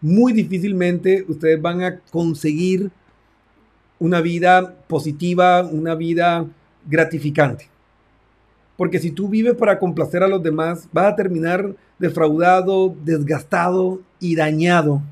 muy 0.01 0.33
difícilmente 0.33 1.25
ustedes 1.29 1.61
van 1.63 1.83
a 1.83 2.01
conseguir 2.11 2.91
una 3.99 4.21
vida 4.21 4.75
positiva, 4.89 5.63
una 5.63 5.95
vida 5.95 6.45
gratificante. 6.87 7.69
Porque 8.77 8.99
si 8.99 9.13
tú 9.13 9.29
vives 9.29 9.55
para 9.55 9.79
complacer 9.79 10.25
a 10.25 10.29
los 10.29 10.43
demás, 10.43 10.89
vas 10.93 11.13
a 11.13 11.17
terminar 11.17 11.77
defraudado, 12.01 12.97
desgastado 13.05 14.01
y 14.19 14.35
dañado. 14.35 15.03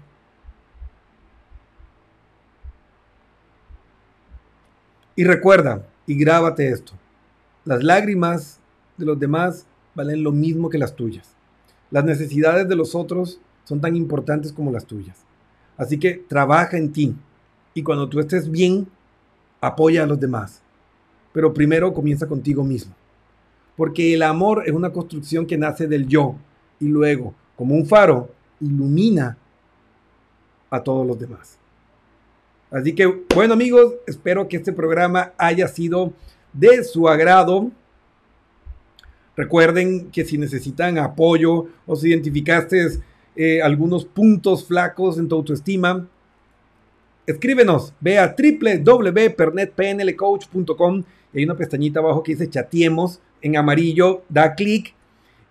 Y 5.15 5.23
recuerda, 5.23 5.87
y 6.07 6.17
grábate 6.17 6.69
esto, 6.71 6.95
las 7.65 7.85
lágrimas 7.85 8.59
de 8.97 9.07
los 9.07 9.21
demás 9.21 9.67
valen 9.95 10.25
lo 10.25 10.33
mismo 10.33 10.69
que 10.69 10.79
las 10.79 10.97
tuyas. 10.97 11.37
Las 11.91 12.05
necesidades 12.05 12.69
de 12.69 12.77
los 12.77 12.95
otros 12.95 13.41
son 13.65 13.81
tan 13.81 13.97
importantes 13.97 14.53
como 14.53 14.73
las 14.73 14.87
tuyas. 14.87 15.19
Así 15.77 15.99
que 15.99 16.25
trabaja 16.29 16.77
en 16.77 16.93
ti 16.93 17.15
y 17.75 17.83
cuando 17.83 18.09
tú 18.09 18.21
estés 18.21 18.51
bien, 18.51 18.87
apoya 19.61 20.03
a 20.03 20.07
los 20.07 20.19
demás. 20.19 20.63
Pero 21.33 21.55
primero 21.55 21.93
comienza 21.93 22.27
contigo 22.27 22.65
mismo. 22.65 22.95
Porque 23.77 24.15
el 24.15 24.23
amor 24.23 24.65
es 24.67 24.73
una 24.73 24.93
construcción 24.93 25.47
que 25.47 25.57
nace 25.57 25.87
del 25.87 26.07
yo 26.07 26.35
y 26.81 26.87
luego, 26.87 27.35
como 27.57 27.75
un 27.75 27.87
faro, 27.87 28.29
ilumina 28.61 29.37
a 30.69 30.83
todos 30.83 31.07
los 31.07 31.19
demás. 31.19 31.59
Así 32.71 32.95
que, 32.95 33.25
bueno 33.35 33.55
amigos, 33.55 33.95
espero 34.07 34.49
que 34.49 34.57
este 34.57 34.73
programa 34.73 35.33
haya 35.39 35.67
sido 35.67 36.13
de 36.53 36.85
su 36.85 37.09
agrado. 37.09 37.71
Recuerden 39.41 40.11
que 40.11 40.25
si 40.27 40.37
necesitan 40.37 40.99
apoyo 40.99 41.69
o 41.87 41.97
si 41.97 42.11
identificaste 42.11 43.01
eh, 43.35 43.63
algunos 43.63 44.05
puntos 44.05 44.67
flacos 44.67 45.17
en 45.17 45.29
tu 45.29 45.35
autoestima, 45.35 46.07
escríbenos. 47.27 47.95
Ve 48.01 48.19
a 48.19 48.37
www.pernetpnlcoach.com 48.37 51.05
y 51.33 51.39
hay 51.39 51.45
una 51.45 51.57
pestañita 51.57 52.01
abajo 52.01 52.23
que 52.23 52.33
dice 52.33 52.51
chatiemos 52.51 53.19
en 53.41 53.57
amarillo. 53.57 54.25
Da 54.29 54.55
clic 54.55 54.93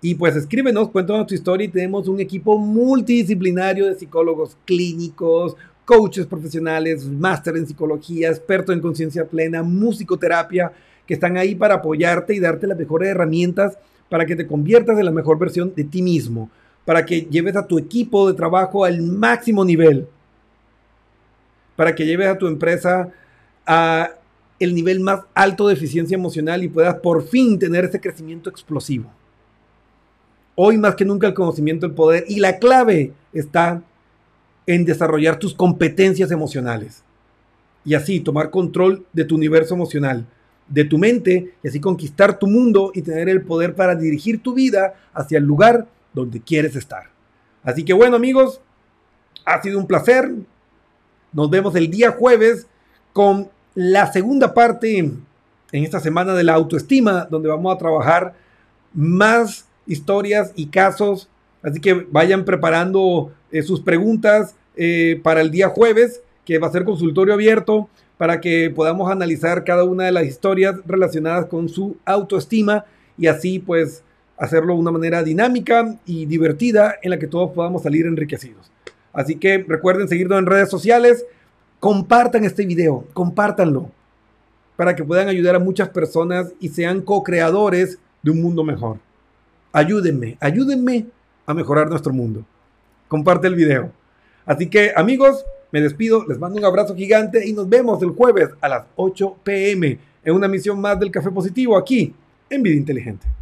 y 0.03 0.13
pues 0.13 0.35
escríbenos, 0.35 0.91
cuéntanos 0.91 1.25
tu 1.25 1.33
historia 1.33 1.65
y 1.65 1.69
tenemos 1.69 2.07
un 2.07 2.19
equipo 2.19 2.59
multidisciplinario 2.59 3.87
de 3.87 3.95
psicólogos 3.95 4.55
clínicos, 4.65 5.55
coaches 5.83 6.27
profesionales, 6.27 7.07
máster 7.07 7.57
en 7.57 7.65
psicología, 7.65 8.29
experto 8.29 8.71
en 8.71 8.81
conciencia 8.81 9.25
plena, 9.25 9.63
musicoterapia, 9.63 10.71
que 11.09 11.15
están 11.15 11.37
ahí 11.37 11.55
para 11.55 11.73
apoyarte 11.73 12.35
y 12.35 12.39
darte 12.39 12.67
las 12.67 12.77
mejores 12.77 13.09
herramientas 13.09 13.79
para 14.09 14.27
que 14.27 14.35
te 14.35 14.45
conviertas 14.45 14.99
en 14.99 15.05
la 15.05 15.11
mejor 15.11 15.39
versión 15.39 15.73
de 15.75 15.83
ti 15.83 16.03
mismo, 16.03 16.51
para 16.85 17.03
que 17.03 17.21
lleves 17.21 17.55
a 17.55 17.65
tu 17.65 17.79
equipo 17.79 18.27
de 18.27 18.37
trabajo 18.37 18.85
al 18.85 19.01
máximo 19.01 19.65
nivel, 19.65 20.07
para 21.75 21.95
que 21.95 22.05
lleves 22.05 22.27
a 22.27 22.37
tu 22.37 22.45
empresa 22.45 23.09
a 23.65 24.11
el 24.59 24.75
nivel 24.75 24.99
más 24.99 25.21
alto 25.33 25.67
de 25.67 25.73
eficiencia 25.73 26.13
emocional 26.13 26.63
y 26.63 26.67
puedas 26.67 26.93
por 26.97 27.23
fin 27.23 27.57
tener 27.57 27.85
ese 27.85 27.99
crecimiento 27.99 28.51
explosivo. 28.51 29.11
Hoy 30.53 30.77
más 30.77 30.93
que 30.93 31.05
nunca 31.05 31.25
el 31.25 31.33
conocimiento, 31.33 31.87
el 31.87 31.93
poder 31.93 32.23
y 32.27 32.39
la 32.39 32.59
clave 32.59 33.13
está 33.33 33.81
en 34.67 34.85
desarrollar 34.85 35.39
tus 35.39 35.55
competencias 35.55 36.29
emocionales 36.29 37.03
y 37.83 37.95
así 37.95 38.19
tomar 38.19 38.51
control 38.51 39.07
de 39.11 39.25
tu 39.25 39.33
universo 39.33 39.73
emocional, 39.73 40.27
de 40.69 40.85
tu 40.85 40.97
mente 40.97 41.53
y 41.63 41.67
así 41.67 41.79
conquistar 41.79 42.39
tu 42.39 42.47
mundo 42.47 42.91
y 42.93 43.01
tener 43.01 43.27
el 43.27 43.41
poder 43.41 43.75
para 43.75 43.95
dirigir 43.95 44.41
tu 44.41 44.53
vida 44.53 44.93
hacia 45.13 45.39
el 45.39 45.43
lugar 45.43 45.87
donde 46.13 46.39
quieres 46.39 46.75
estar. 46.75 47.09
Así 47.63 47.83
que 47.83 47.93
bueno 47.93 48.15
amigos, 48.15 48.61
ha 49.45 49.61
sido 49.61 49.79
un 49.79 49.87
placer. 49.87 50.31
Nos 51.33 51.49
vemos 51.49 51.75
el 51.75 51.89
día 51.89 52.11
jueves 52.11 52.67
con 53.13 53.49
la 53.75 54.11
segunda 54.11 54.53
parte 54.53 54.97
en 54.97 55.83
esta 55.83 55.99
semana 55.99 56.33
de 56.33 56.43
la 56.43 56.53
autoestima, 56.53 57.27
donde 57.29 57.49
vamos 57.49 57.73
a 57.73 57.77
trabajar 57.77 58.33
más 58.93 59.65
historias 59.85 60.51
y 60.55 60.67
casos. 60.67 61.29
Así 61.61 61.79
que 61.79 61.93
vayan 62.09 62.45
preparando 62.45 63.31
eh, 63.51 63.61
sus 63.61 63.81
preguntas 63.81 64.55
eh, 64.75 65.19
para 65.23 65.41
el 65.41 65.51
día 65.51 65.69
jueves, 65.69 66.21
que 66.45 66.57
va 66.57 66.67
a 66.67 66.71
ser 66.71 66.85
consultorio 66.85 67.33
abierto, 67.33 67.89
para 68.19 68.41
que 68.41 68.69
podamos 68.69 69.09
analizar 69.09 69.63
cada 69.63 69.85
una 69.85 70.03
de 70.03 70.11
las 70.11 70.25
historias 70.25 70.75
relacionadas 70.85 71.45
con 71.45 71.69
su 71.69 71.95
autoestima 72.03 72.83
y 73.17 73.27
así 73.27 73.59
pues 73.59 74.03
hacerlo 74.37 74.73
de 74.73 74.79
una 74.81 74.91
manera 74.91 75.23
dinámica 75.23 75.95
y 76.05 76.25
divertida 76.25 76.95
en 77.01 77.11
la 77.11 77.17
que 77.17 77.27
todos 77.27 77.51
podamos 77.51 77.81
salir 77.81 78.05
enriquecidos. 78.05 78.69
Así 79.13 79.35
que 79.35 79.63
recuerden 79.65 80.09
seguirnos 80.09 80.37
en 80.37 80.47
redes 80.47 80.69
sociales, 80.69 81.25
compartan 81.79 82.43
este 82.43 82.65
video, 82.65 83.05
compártanlo 83.13 83.89
para 84.75 84.97
que 84.97 85.05
puedan 85.05 85.29
ayudar 85.29 85.55
a 85.55 85.59
muchas 85.59 85.87
personas 85.87 86.51
y 86.59 86.67
sean 86.67 86.99
co-creadores 86.99 87.99
de 88.21 88.31
un 88.31 88.41
mundo 88.41 88.65
mejor. 88.65 88.97
Ayúdenme, 89.71 90.35
ayúdenme 90.41 91.05
a 91.45 91.53
mejorar 91.53 91.87
nuestro 91.87 92.11
mundo. 92.11 92.43
Comparte 93.07 93.47
el 93.47 93.55
video. 93.55 93.93
Así 94.45 94.67
que 94.67 94.91
amigos, 94.93 95.45
me 95.71 95.81
despido, 95.81 96.25
les 96.27 96.39
mando 96.39 96.57
un 96.57 96.65
abrazo 96.65 96.95
gigante 96.95 97.47
y 97.47 97.53
nos 97.53 97.69
vemos 97.69 98.01
el 98.01 98.09
jueves 98.09 98.49
a 98.61 98.69
las 98.69 98.85
8 98.95 99.37
pm 99.43 99.99
en 100.23 100.35
una 100.35 100.47
misión 100.47 100.79
más 100.79 100.99
del 100.99 101.11
Café 101.11 101.31
Positivo 101.31 101.77
aquí 101.77 102.13
en 102.49 102.63
Vida 102.63 102.75
Inteligente. 102.75 103.38